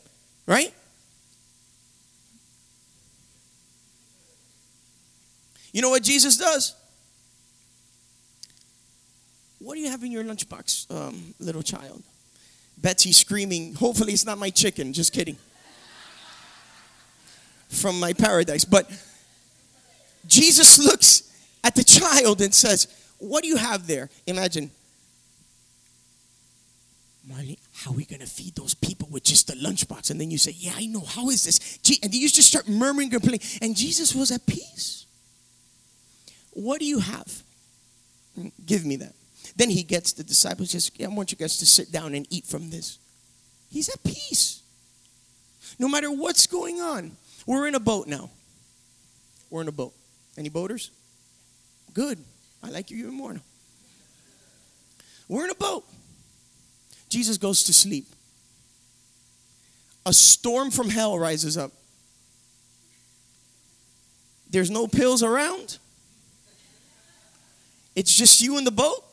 [0.49, 0.73] right?
[5.71, 6.75] You know what jesus does
[9.59, 12.01] what do you have in your lunchbox, um, little child?
[12.77, 14.93] Betsy screaming, Hopefully, it's not my chicken.
[14.93, 15.35] Just kidding.
[17.67, 18.63] From my paradise.
[18.65, 18.89] But
[20.25, 21.23] Jesus looks
[21.63, 24.09] at the child and says, What do you have there?
[24.27, 24.71] Imagine,
[27.27, 30.09] Marley, how are we going to feed those people with just a lunchbox?
[30.09, 31.01] And then you say, Yeah, I know.
[31.01, 31.79] How is this?
[32.01, 33.41] And you just start murmuring, complaining.
[33.61, 35.05] And Jesus was at peace.
[36.51, 37.43] What do you have?
[38.65, 39.13] Give me that.
[39.59, 42.45] Then he gets the disciples, just, I want you guys to sit down and eat
[42.45, 42.97] from this.
[43.69, 44.61] He's at peace.
[45.77, 47.11] No matter what's going on,
[47.45, 48.29] we're in a boat now.
[49.49, 49.93] We're in a boat.
[50.37, 50.91] Any boaters?
[51.93, 52.19] Good.
[52.63, 53.41] I like you even more now.
[55.27, 55.83] We're in a boat.
[57.09, 58.07] Jesus goes to sleep.
[60.05, 61.73] A storm from hell rises up.
[64.49, 65.79] There's no pills around.
[67.93, 69.03] It's just you in the boat.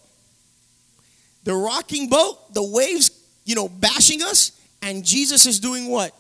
[1.47, 3.13] The rocking boat, the waves,
[3.45, 4.51] you know, bashing us,
[4.83, 6.13] and Jesus is doing what?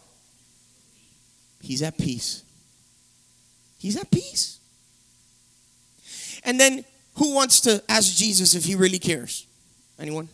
[1.60, 2.44] He's at peace.
[3.76, 4.60] He's at peace.
[6.44, 6.84] And then
[7.16, 9.48] who wants to ask Jesus if he really cares?
[9.98, 10.28] Anyone?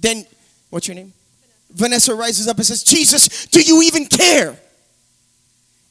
[0.00, 0.26] Then,
[0.70, 1.12] what's your name?
[1.70, 4.58] Vanessa rises up and says, Jesus, do you even care?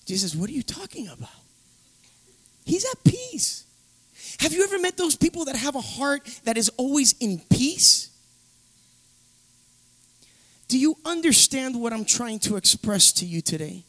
[0.05, 1.29] Jesus, what are you talking about?
[2.65, 3.63] He's at peace.
[4.39, 8.09] Have you ever met those people that have a heart that is always in peace?
[10.69, 13.83] Do you understand what I'm trying to express to you today?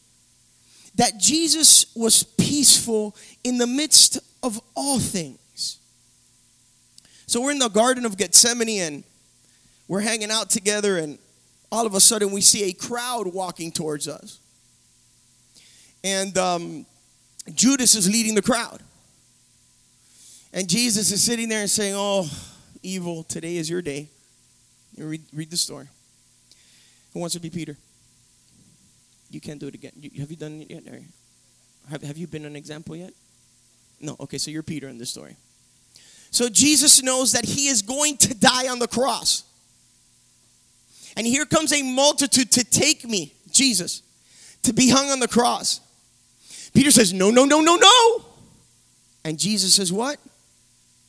[0.96, 5.78] That Jesus was peaceful in the midst of all things.
[7.26, 9.04] So we're in the Garden of Gethsemane and
[9.86, 11.18] we're hanging out together, and
[11.70, 14.38] all of a sudden we see a crowd walking towards us.
[16.02, 16.86] And um,
[17.54, 18.80] Judas is leading the crowd.
[20.52, 22.28] And Jesus is sitting there and saying, Oh,
[22.82, 24.08] evil, today is your day.
[24.96, 25.86] You read, read the story.
[27.12, 27.76] Who wants to be Peter?
[29.30, 29.92] You can't do it again.
[29.96, 30.82] You, have you done it yet?
[31.90, 33.12] Have, have you been an example yet?
[34.00, 34.16] No.
[34.20, 35.36] Okay, so you're Peter in this story.
[36.30, 39.44] So Jesus knows that he is going to die on the cross.
[41.16, 44.02] And here comes a multitude to take me, Jesus,
[44.62, 45.80] to be hung on the cross.
[46.72, 48.24] Peter says, No, no, no, no, no.
[49.24, 50.18] And Jesus says, What?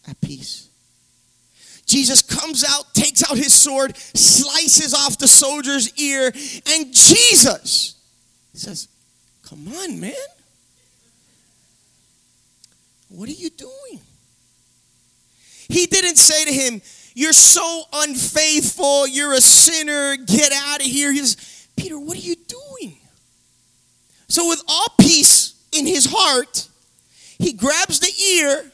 [0.08, 0.70] At peace.
[1.86, 7.96] Jesus comes out, takes out his sword, slices off the soldier's ear, and Jesus
[8.54, 8.88] says,
[9.44, 10.14] Come on, man.
[13.10, 14.00] What are you doing?
[15.68, 16.82] He didn't say to him,
[17.14, 21.12] You're so unfaithful, you're a sinner, get out of here.
[21.12, 22.98] He says, Peter, what are you doing?
[24.30, 26.70] So, with all peace in his heart,
[27.38, 28.71] he grabs the ear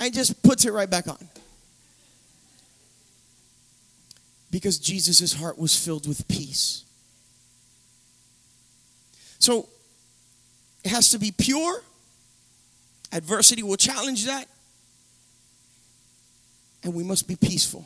[0.00, 1.28] and just puts it right back on.
[4.50, 6.84] Because Jesus' heart was filled with peace.
[9.38, 9.68] So
[10.84, 11.82] it has to be pure.
[13.12, 14.46] Adversity will challenge that.
[16.82, 17.84] And we must be peaceful.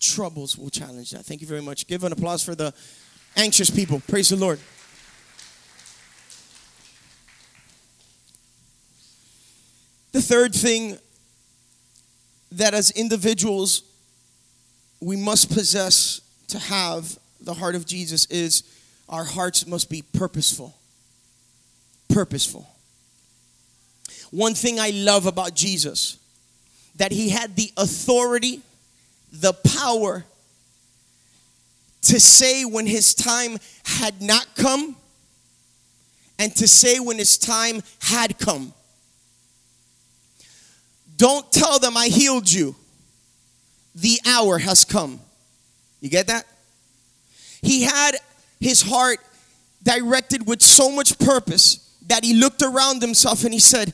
[0.00, 1.24] Troubles will challenge that.
[1.24, 1.86] Thank you very much.
[1.86, 2.74] Give an applause for the
[3.36, 4.00] anxious people.
[4.08, 4.58] Praise the Lord.
[10.12, 10.98] The third thing
[12.54, 13.82] that as individuals
[15.00, 18.62] we must possess to have the heart of Jesus is
[19.08, 20.74] our hearts must be purposeful.
[22.08, 22.66] Purposeful.
[24.30, 26.18] One thing I love about Jesus
[26.96, 28.62] that he had the authority,
[29.32, 30.24] the power
[32.02, 34.96] to say when his time had not come
[36.38, 38.72] and to say when his time had come.
[41.16, 42.74] Don't tell them I healed you.
[43.94, 45.20] The hour has come.
[46.00, 46.46] You get that?
[47.62, 48.16] He had
[48.60, 49.18] his heart
[49.82, 53.92] directed with so much purpose that he looked around himself and he said,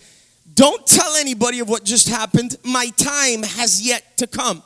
[0.54, 2.56] Don't tell anybody of what just happened.
[2.64, 4.62] My time has yet to come.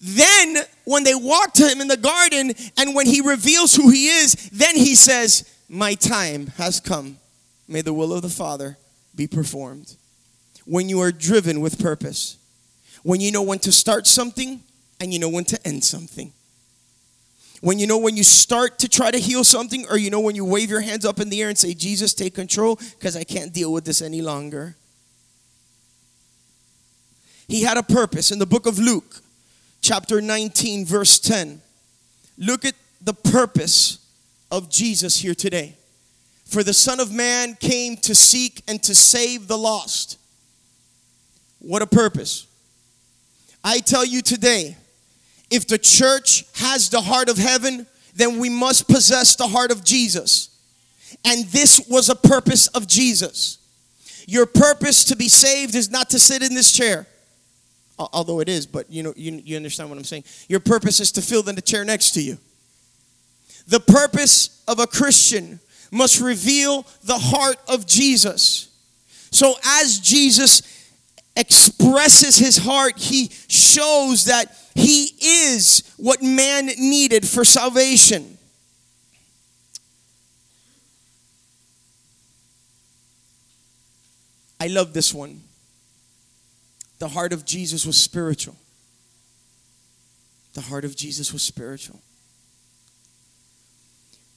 [0.00, 4.08] Then, when they walk to him in the garden and when he reveals who he
[4.08, 7.18] is, then he says, My time has come.
[7.66, 8.78] May the will of the Father
[9.14, 9.96] be performed
[10.66, 12.36] when you are driven with purpose,
[13.02, 14.60] when you know when to start something
[15.00, 16.32] and you know when to end something.
[17.60, 20.34] When you know when you start to try to heal something, or you know when
[20.34, 23.24] you wave your hands up in the air and say, Jesus, take control, because I
[23.24, 24.76] can't deal with this any longer.
[27.48, 28.30] He had a purpose.
[28.30, 29.22] In the book of Luke,
[29.80, 31.62] chapter 19, verse 10,
[32.36, 33.98] look at the purpose
[34.50, 35.76] of Jesus here today.
[36.44, 40.18] For the Son of Man came to seek and to save the lost.
[41.58, 42.46] What a purpose.
[43.62, 44.76] I tell you today,
[45.50, 49.84] if the church has the heart of heaven, then we must possess the heart of
[49.84, 50.50] Jesus.
[51.24, 53.58] And this was a purpose of Jesus.
[54.26, 57.06] Your purpose to be saved is not to sit in this chair.
[57.98, 60.24] Although it is, but you know you, you understand what I'm saying.
[60.48, 62.36] Your purpose is to fill in the chair next to you.
[63.68, 68.68] The purpose of a Christian must reveal the heart of Jesus.
[69.30, 70.75] So as Jesus
[71.36, 78.38] expresses his heart, he shows that he is what man needed for salvation.
[84.58, 85.42] I love this one.
[86.98, 88.56] The heart of Jesus was spiritual.
[90.54, 92.00] The heart of Jesus was spiritual.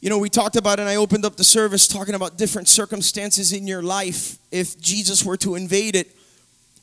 [0.02, 3.52] You know, we talked about, and I opened up the service talking about different circumstances
[3.52, 4.38] in your life.
[4.52, 6.16] If Jesus were to invade it,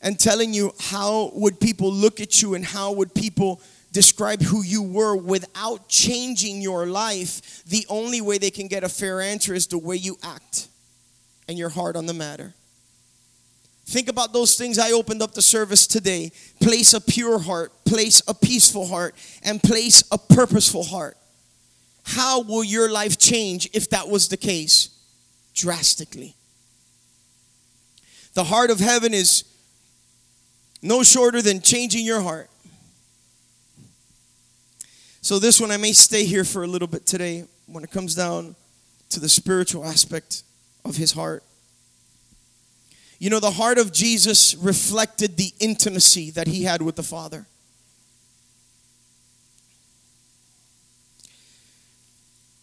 [0.06, 4.62] and telling you how would people look at you and how would people describe who
[4.62, 9.52] you were without changing your life, the only way they can get a fair answer
[9.52, 10.68] is the way you act
[11.48, 12.54] and your heart on the matter.
[13.84, 16.30] Think about those things I opened up the service today.
[16.60, 21.16] Place a pure heart, place a peaceful heart, and place a purposeful heart.
[22.04, 24.90] How will your life change if that was the case?
[25.52, 26.36] Drastically.
[28.34, 29.42] The heart of heaven is
[30.82, 32.50] no shorter than changing your heart.
[35.20, 38.14] So, this one, I may stay here for a little bit today when it comes
[38.14, 38.54] down
[39.10, 40.44] to the spiritual aspect
[40.84, 41.42] of his heart.
[43.18, 47.46] You know, the heart of Jesus reflected the intimacy that he had with the Father.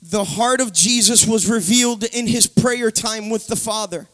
[0.01, 4.07] The heart of Jesus was revealed in his prayer time with the Father.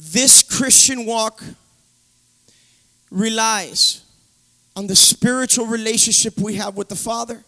[0.00, 1.42] This Christian walk
[3.10, 4.04] relies
[4.76, 7.42] on the spiritual relationship we have with the Father.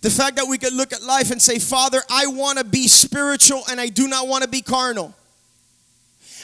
[0.00, 2.88] The fact that we can look at life and say, Father, I want to be
[2.88, 5.14] spiritual and I do not want to be carnal.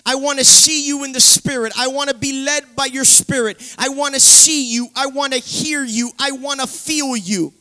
[0.04, 1.72] I want to see you in the spirit.
[1.76, 3.74] I want to be led by your spirit.
[3.78, 4.88] I want to see you.
[4.94, 6.10] I want to hear you.
[6.18, 7.54] I want to feel you.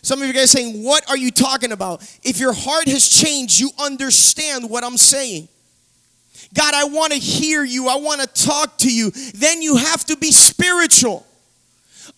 [0.00, 2.02] Some of you guys saying, What are you talking about?
[2.22, 5.48] If your heart has changed, you understand what I'm saying.
[6.56, 7.88] God, I want to hear you.
[7.88, 9.10] I want to talk to you.
[9.34, 11.26] Then you have to be spiritual.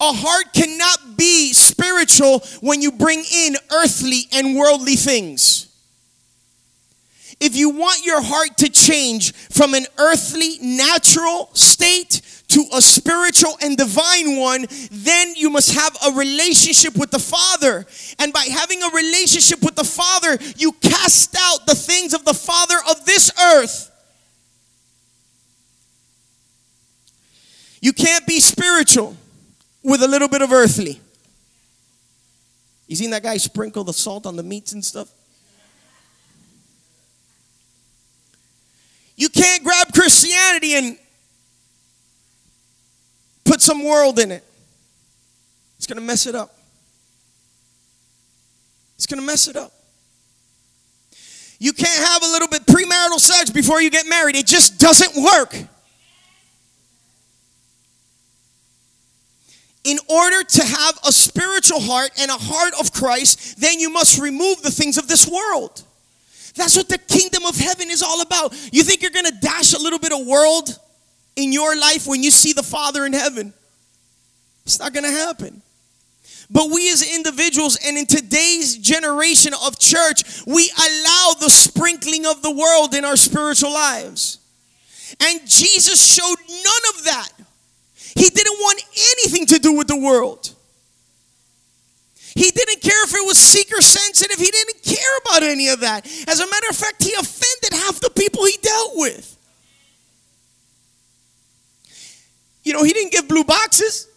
[0.01, 5.64] A heart cannot be spiritual when you bring in earthly and worldly things.
[7.41, 13.57] If you want your heart to change from an earthly, natural state to a spiritual
[13.62, 17.86] and divine one, then you must have a relationship with the Father.
[18.18, 22.34] And by having a relationship with the Father, you cast out the things of the
[22.34, 23.91] Father of this earth.
[27.81, 29.16] You can't be spiritual
[29.83, 31.01] with a little bit of earthly.
[32.87, 35.09] You seen that guy sprinkle the salt on the meats and stuff?
[39.16, 40.97] You can't grab Christianity and
[43.45, 44.45] put some world in it.
[45.76, 46.57] It's going to mess it up.
[48.97, 49.72] It's going to mess it up.
[51.59, 54.37] You can't have a little bit premarital sex before you get married.
[54.37, 55.57] It just doesn't work.
[59.89, 64.20] In order to have a spiritual heart and a heart of Christ, then you must
[64.20, 65.82] remove the things of this world.
[66.57, 68.53] That's what the kingdom of heaven is all about.
[68.70, 70.78] You think you're going to dash a little bit of world
[71.36, 73.55] in your life when you see the Father in heaven?
[74.64, 75.62] It's not going to happen.
[76.51, 82.43] But we as individuals and in today's generation of church, we allow the sprinkling of
[82.43, 84.39] the world in our spiritual lives.
[85.18, 87.38] And Jesus showed none of that.
[88.19, 88.83] He didn't want
[89.14, 90.53] anything to do with the world.
[92.35, 94.39] He didn't care if it was seeker sensitive.
[94.39, 96.05] He didn't care about any of that.
[96.27, 99.37] As a matter of fact, he offended half the people he dealt with.
[102.64, 104.09] You know, he didn't give blue boxes.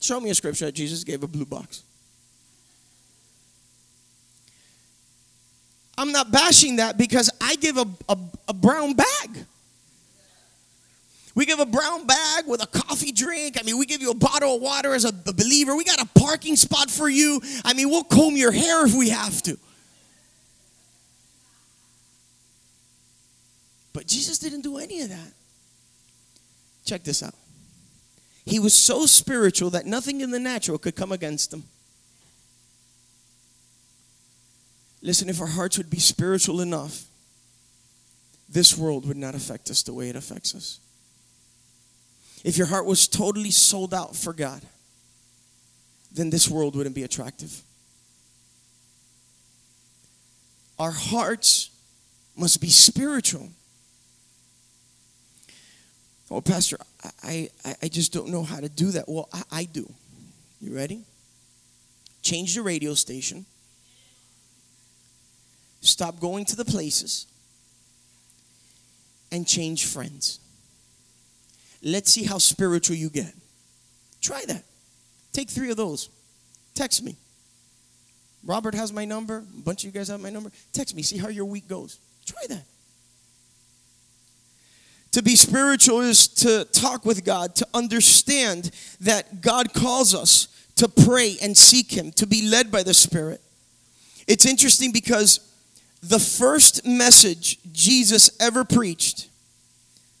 [0.00, 1.84] Show me a scripture that Jesus gave a blue box.
[6.00, 8.16] I'm not bashing that because I give a, a,
[8.48, 9.44] a brown bag.
[11.34, 13.58] We give a brown bag with a coffee drink.
[13.60, 15.76] I mean, we give you a bottle of water as a, a believer.
[15.76, 17.42] We got a parking spot for you.
[17.66, 19.58] I mean, we'll comb your hair if we have to.
[23.92, 25.32] But Jesus didn't do any of that.
[26.86, 27.34] Check this out.
[28.46, 31.64] He was so spiritual that nothing in the natural could come against him.
[35.02, 37.04] Listen, if our hearts would be spiritual enough,
[38.48, 40.80] this world would not affect us the way it affects us.
[42.44, 44.62] If your heart was totally sold out for God,
[46.12, 47.62] then this world wouldn't be attractive.
[50.78, 51.70] Our hearts
[52.36, 53.50] must be spiritual.
[56.30, 56.78] Oh, Pastor,
[57.22, 59.08] I, I, I just don't know how to do that.
[59.08, 59.92] Well, I, I do.
[60.60, 61.02] You ready?
[62.22, 63.44] Change the radio station.
[65.80, 67.26] Stop going to the places
[69.32, 70.40] and change friends.
[71.82, 73.32] Let's see how spiritual you get.
[74.20, 74.64] Try that.
[75.32, 76.10] Take three of those.
[76.74, 77.16] Text me.
[78.44, 79.38] Robert has my number.
[79.38, 80.50] A bunch of you guys have my number.
[80.72, 81.02] Text me.
[81.02, 81.98] See how your week goes.
[82.26, 82.64] Try that.
[85.12, 88.70] To be spiritual is to talk with God, to understand
[89.00, 93.40] that God calls us to pray and seek Him, to be led by the Spirit.
[94.28, 95.40] It's interesting because
[96.02, 99.28] the first message Jesus ever preached,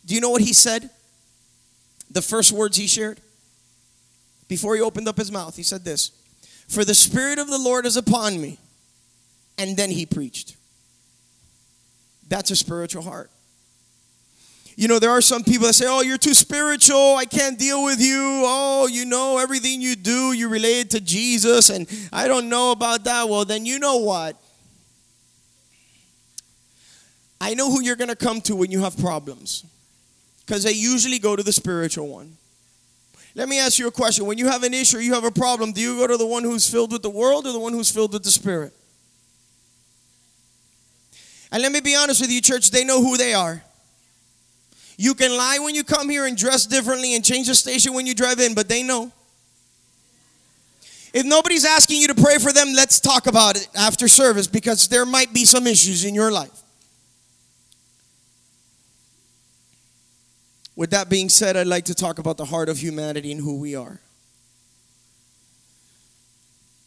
[0.04, 0.90] do you know what He said?
[2.10, 3.20] The first words He shared?
[4.48, 6.12] Before He opened up His mouth, He said this
[6.68, 8.58] For the Spirit of the Lord is upon me.
[9.58, 10.56] And then He preached.
[12.28, 13.30] That's a spiritual heart.
[14.76, 17.16] You know, there are some people that say, Oh, you're too spiritual.
[17.16, 18.42] I can't deal with you.
[18.44, 23.04] Oh, you know, everything you do, you relate to Jesus, and I don't know about
[23.04, 23.28] that.
[23.28, 24.36] Well, then you know what?
[27.40, 29.64] I know who you're going to come to when you have problems
[30.44, 32.36] because they usually go to the spiritual one.
[33.34, 34.26] Let me ask you a question.
[34.26, 36.42] When you have an issue, you have a problem, do you go to the one
[36.42, 38.72] who's filled with the world or the one who's filled with the Spirit?
[41.52, 43.62] And let me be honest with you, church, they know who they are.
[44.96, 48.06] You can lie when you come here and dress differently and change the station when
[48.06, 49.10] you drive in, but they know.
[51.12, 54.88] If nobody's asking you to pray for them, let's talk about it after service because
[54.88, 56.50] there might be some issues in your life.
[60.76, 63.58] With that being said, I'd like to talk about the heart of humanity and who
[63.58, 64.00] we are.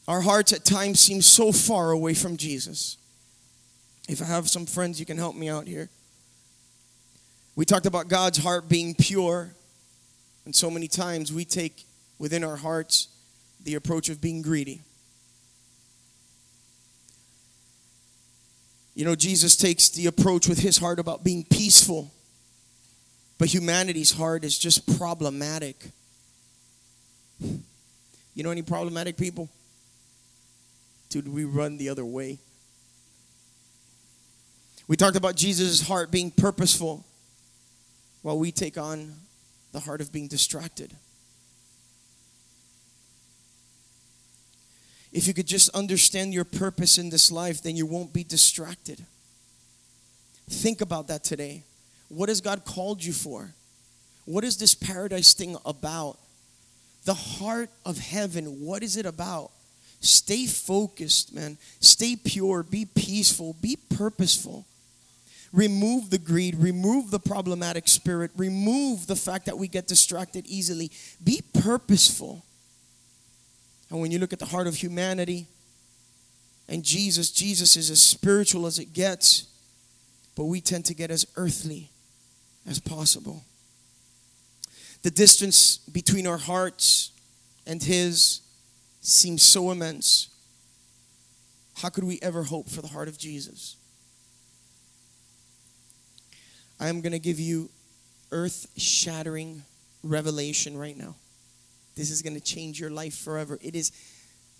[0.08, 2.98] Our hearts at times seem so far away from Jesus.
[4.10, 5.90] If I have some friends, you can help me out here.
[7.56, 9.54] We talked about God's heart being pure,
[10.46, 11.86] and so many times we take
[12.18, 13.08] within our hearts
[13.64, 14.82] the approach of being greedy.
[18.96, 22.12] You know, Jesus takes the approach with his heart about being peaceful,
[23.44, 25.76] but humanity's heart is just problematic.
[27.42, 29.50] You know any problematic people?
[31.10, 32.40] Dude, we run the other way.
[34.88, 37.04] We talked about Jesus' heart being purposeful
[38.22, 39.14] while we take on
[39.74, 40.96] the heart of being distracted.
[45.12, 49.06] If you could just understand your purpose in this life, then you won't be distracted.
[50.50, 51.64] Think about that today.
[52.16, 53.54] What has God called you for?
[54.26, 56.18] What is this paradise thing about?
[57.06, 59.52] The heart of heaven, what is it about?
[60.00, 61.58] Stay focused, man.
[61.80, 62.64] Stay pure.
[62.64, 63.56] Be peaceful.
[63.62, 64.66] Be purposeful
[65.54, 70.92] remove the greed, remove the problematic spirit, remove the fact that we get distracted easily.
[71.24, 72.44] Be purposeful.
[73.90, 75.46] And when you look at the heart of humanity
[76.68, 79.46] and Jesus, Jesus is as spiritual as it gets,
[80.36, 81.92] but we tend to get as earthly
[82.68, 83.44] as possible.
[85.04, 87.12] The distance between our hearts
[87.68, 88.42] and His
[89.02, 90.30] seems so immense.
[91.78, 93.76] How could we ever hope for the heart of Jesus?
[96.80, 97.70] I am going to give you
[98.32, 99.64] earth shattering
[100.04, 101.16] revelation right now.
[101.96, 103.60] This is going to change your life forever.
[103.62, 103.92] It is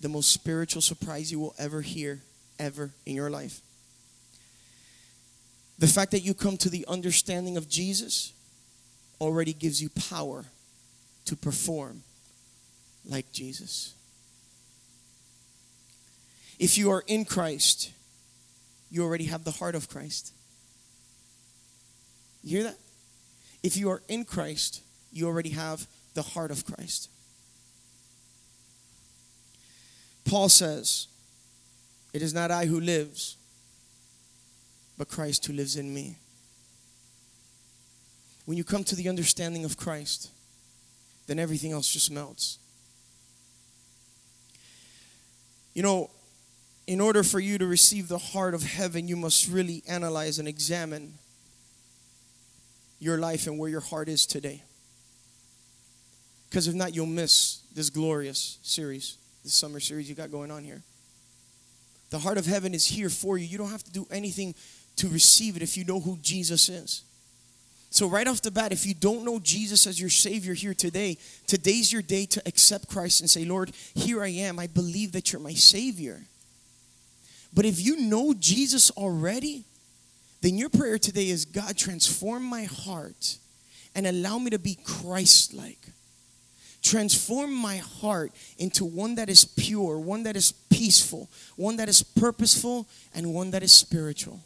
[0.00, 2.22] the most spiritual surprise you will ever hear,
[2.58, 3.60] ever in your life.
[5.78, 8.32] The fact that you come to the understanding of Jesus
[9.20, 10.44] already gives you power
[11.24, 12.02] to perform
[13.08, 13.94] like Jesus.
[16.58, 17.90] If you are in Christ,
[18.90, 20.32] you already have the heart of Christ.
[22.42, 22.78] You hear that?
[23.62, 27.08] If you are in Christ, you already have the heart of Christ.
[30.24, 31.08] Paul says,
[32.12, 33.36] It is not I who lives,
[34.96, 36.18] but Christ who lives in me.
[38.44, 40.30] When you come to the understanding of Christ,
[41.26, 42.58] then everything else just melts.
[45.74, 46.10] You know,
[46.86, 50.46] in order for you to receive the heart of heaven, you must really analyze and
[50.46, 51.14] examine
[53.00, 54.62] your life and where your heart is today.
[56.48, 60.62] Because if not, you'll miss this glorious series, this summer series you got going on
[60.62, 60.82] here.
[62.10, 63.46] The heart of heaven is here for you.
[63.46, 64.54] You don't have to do anything
[64.96, 67.02] to receive it if you know who Jesus is.
[67.90, 71.16] So, right off the bat, if you don't know Jesus as your Savior here today,
[71.46, 74.58] today's your day to accept Christ and say, Lord, here I am.
[74.58, 76.22] I believe that you're my Savior.
[77.54, 79.62] But if you know Jesus already,
[80.42, 83.38] then your prayer today is God, transform my heart
[83.94, 85.78] and allow me to be Christ like.
[86.82, 92.02] Transform my heart into one that is pure, one that is peaceful, one that is
[92.02, 94.40] purposeful, and one that is spiritual.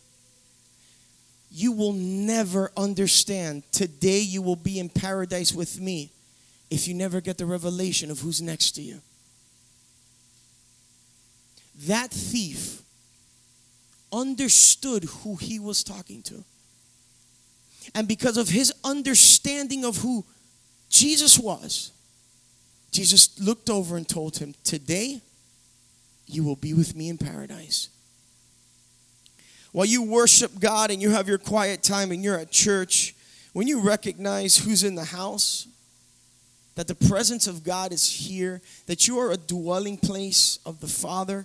[1.51, 3.63] You will never understand.
[3.73, 6.13] Today, you will be in paradise with me
[6.71, 9.01] if you never get the revelation of who's next to you.
[11.87, 12.83] that thief
[14.13, 16.45] understood who he was talking to.
[17.95, 20.25] And because of his understanding of who
[20.91, 21.93] Jesus was,
[22.91, 25.21] Jesus looked over and told him, Today
[26.27, 27.89] you will be with me in paradise.
[29.73, 33.15] While you worship God and you have your quiet time and you're at church,
[33.53, 35.67] when you recognize who's in the house,
[36.75, 40.87] that the presence of God is here, that you are a dwelling place of the
[40.87, 41.45] Father,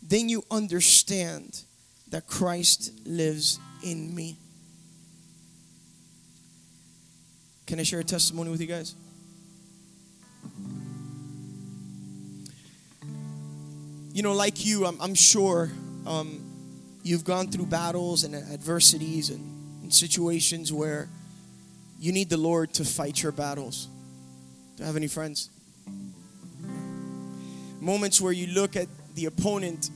[0.00, 1.62] then you understand
[2.10, 4.36] that Christ lives in me.
[7.66, 8.94] Can I share a testimony with you guys?
[14.12, 15.70] You know, like you, I'm, I'm sure
[16.06, 16.51] um,
[17.02, 21.08] you've gone through battles and adversities and, and situations where
[21.98, 23.88] you need the Lord to fight your battles.
[24.76, 25.50] Do I have any friends?
[27.80, 29.90] Moments where you look at the opponent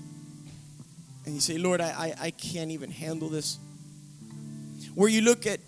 [1.25, 3.59] and you say, Lord, I, I, I can't even handle this.
[4.95, 5.61] Where you look at,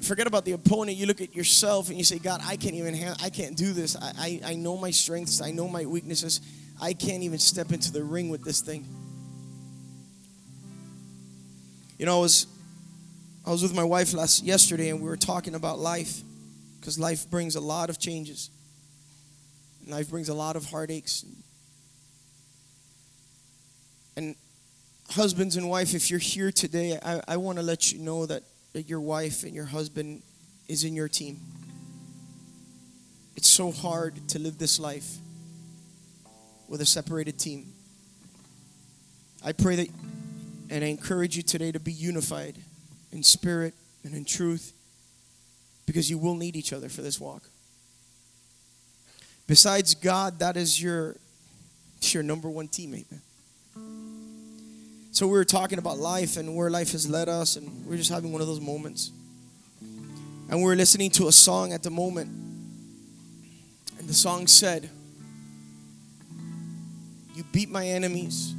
[0.00, 2.94] forget about the opponent, you look at yourself and you say, God, I can't even
[2.94, 3.96] handle, I can't do this.
[3.96, 6.40] I, I, I know my strengths, I know my weaknesses.
[6.82, 8.86] I can't even step into the ring with this thing.
[12.00, 12.46] You know, I was
[13.46, 16.22] I was with my wife last yesterday and we were talking about life
[16.80, 18.48] because life brings a lot of changes.
[19.86, 21.26] Life brings a lot of heartaches.
[24.16, 24.34] And
[25.10, 28.44] husbands and wife, if you're here today, I, I want to let you know that,
[28.72, 30.22] that your wife and your husband
[30.68, 31.38] is in your team.
[33.36, 35.18] It's so hard to live this life
[36.66, 37.74] with a separated team.
[39.44, 39.88] I pray that
[40.70, 42.56] and I encourage you today to be unified
[43.12, 44.72] in spirit and in truth
[45.84, 47.42] because you will need each other for this walk.
[49.48, 51.16] Besides God, that is your,
[52.02, 53.20] your number one teammate, man.
[55.10, 57.98] So we were talking about life and where life has led us, and we are
[57.98, 59.10] just having one of those moments.
[59.80, 62.28] And we were listening to a song at the moment,
[63.98, 64.88] and the song said,
[67.34, 68.54] You beat my enemies,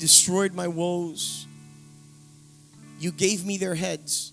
[0.00, 1.46] destroyed my woes,
[2.98, 4.32] you gave me their heads.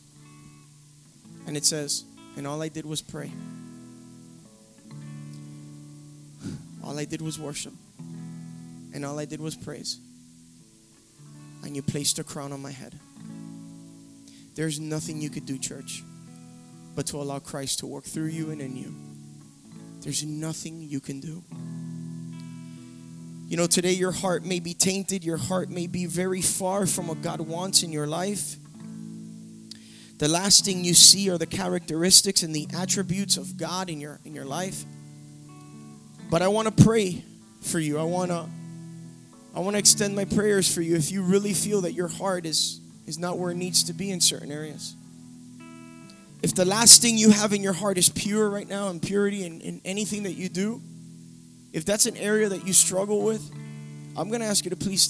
[1.45, 2.03] And it says,
[2.36, 3.32] And all I did was pray.
[6.84, 7.74] All I did was worship.
[8.93, 9.99] And all I did was praise.
[11.63, 12.97] And you placed a crown on my head.
[14.55, 16.01] There's nothing you could do, church,
[16.95, 18.95] but to allow Christ to work through you and in you.
[20.01, 21.43] There's nothing you can do.
[23.47, 27.07] You know, today your heart may be tainted, your heart may be very far from
[27.07, 28.57] what God wants in your life.
[30.17, 34.19] The last thing you see are the characteristics and the attributes of God in your
[34.25, 34.83] in your life.
[36.29, 37.23] But I want to pray
[37.61, 37.97] for you.
[37.97, 38.49] I want to
[39.55, 42.45] I want to extend my prayers for you if you really feel that your heart
[42.45, 44.93] is is not where it needs to be in certain areas.
[46.43, 49.45] If the last thing you have in your heart is pure right now and purity
[49.45, 50.81] in, in anything that you do,
[51.78, 53.51] if that's an area that you struggle with,
[54.17, 54.99] I'm going to ask you to please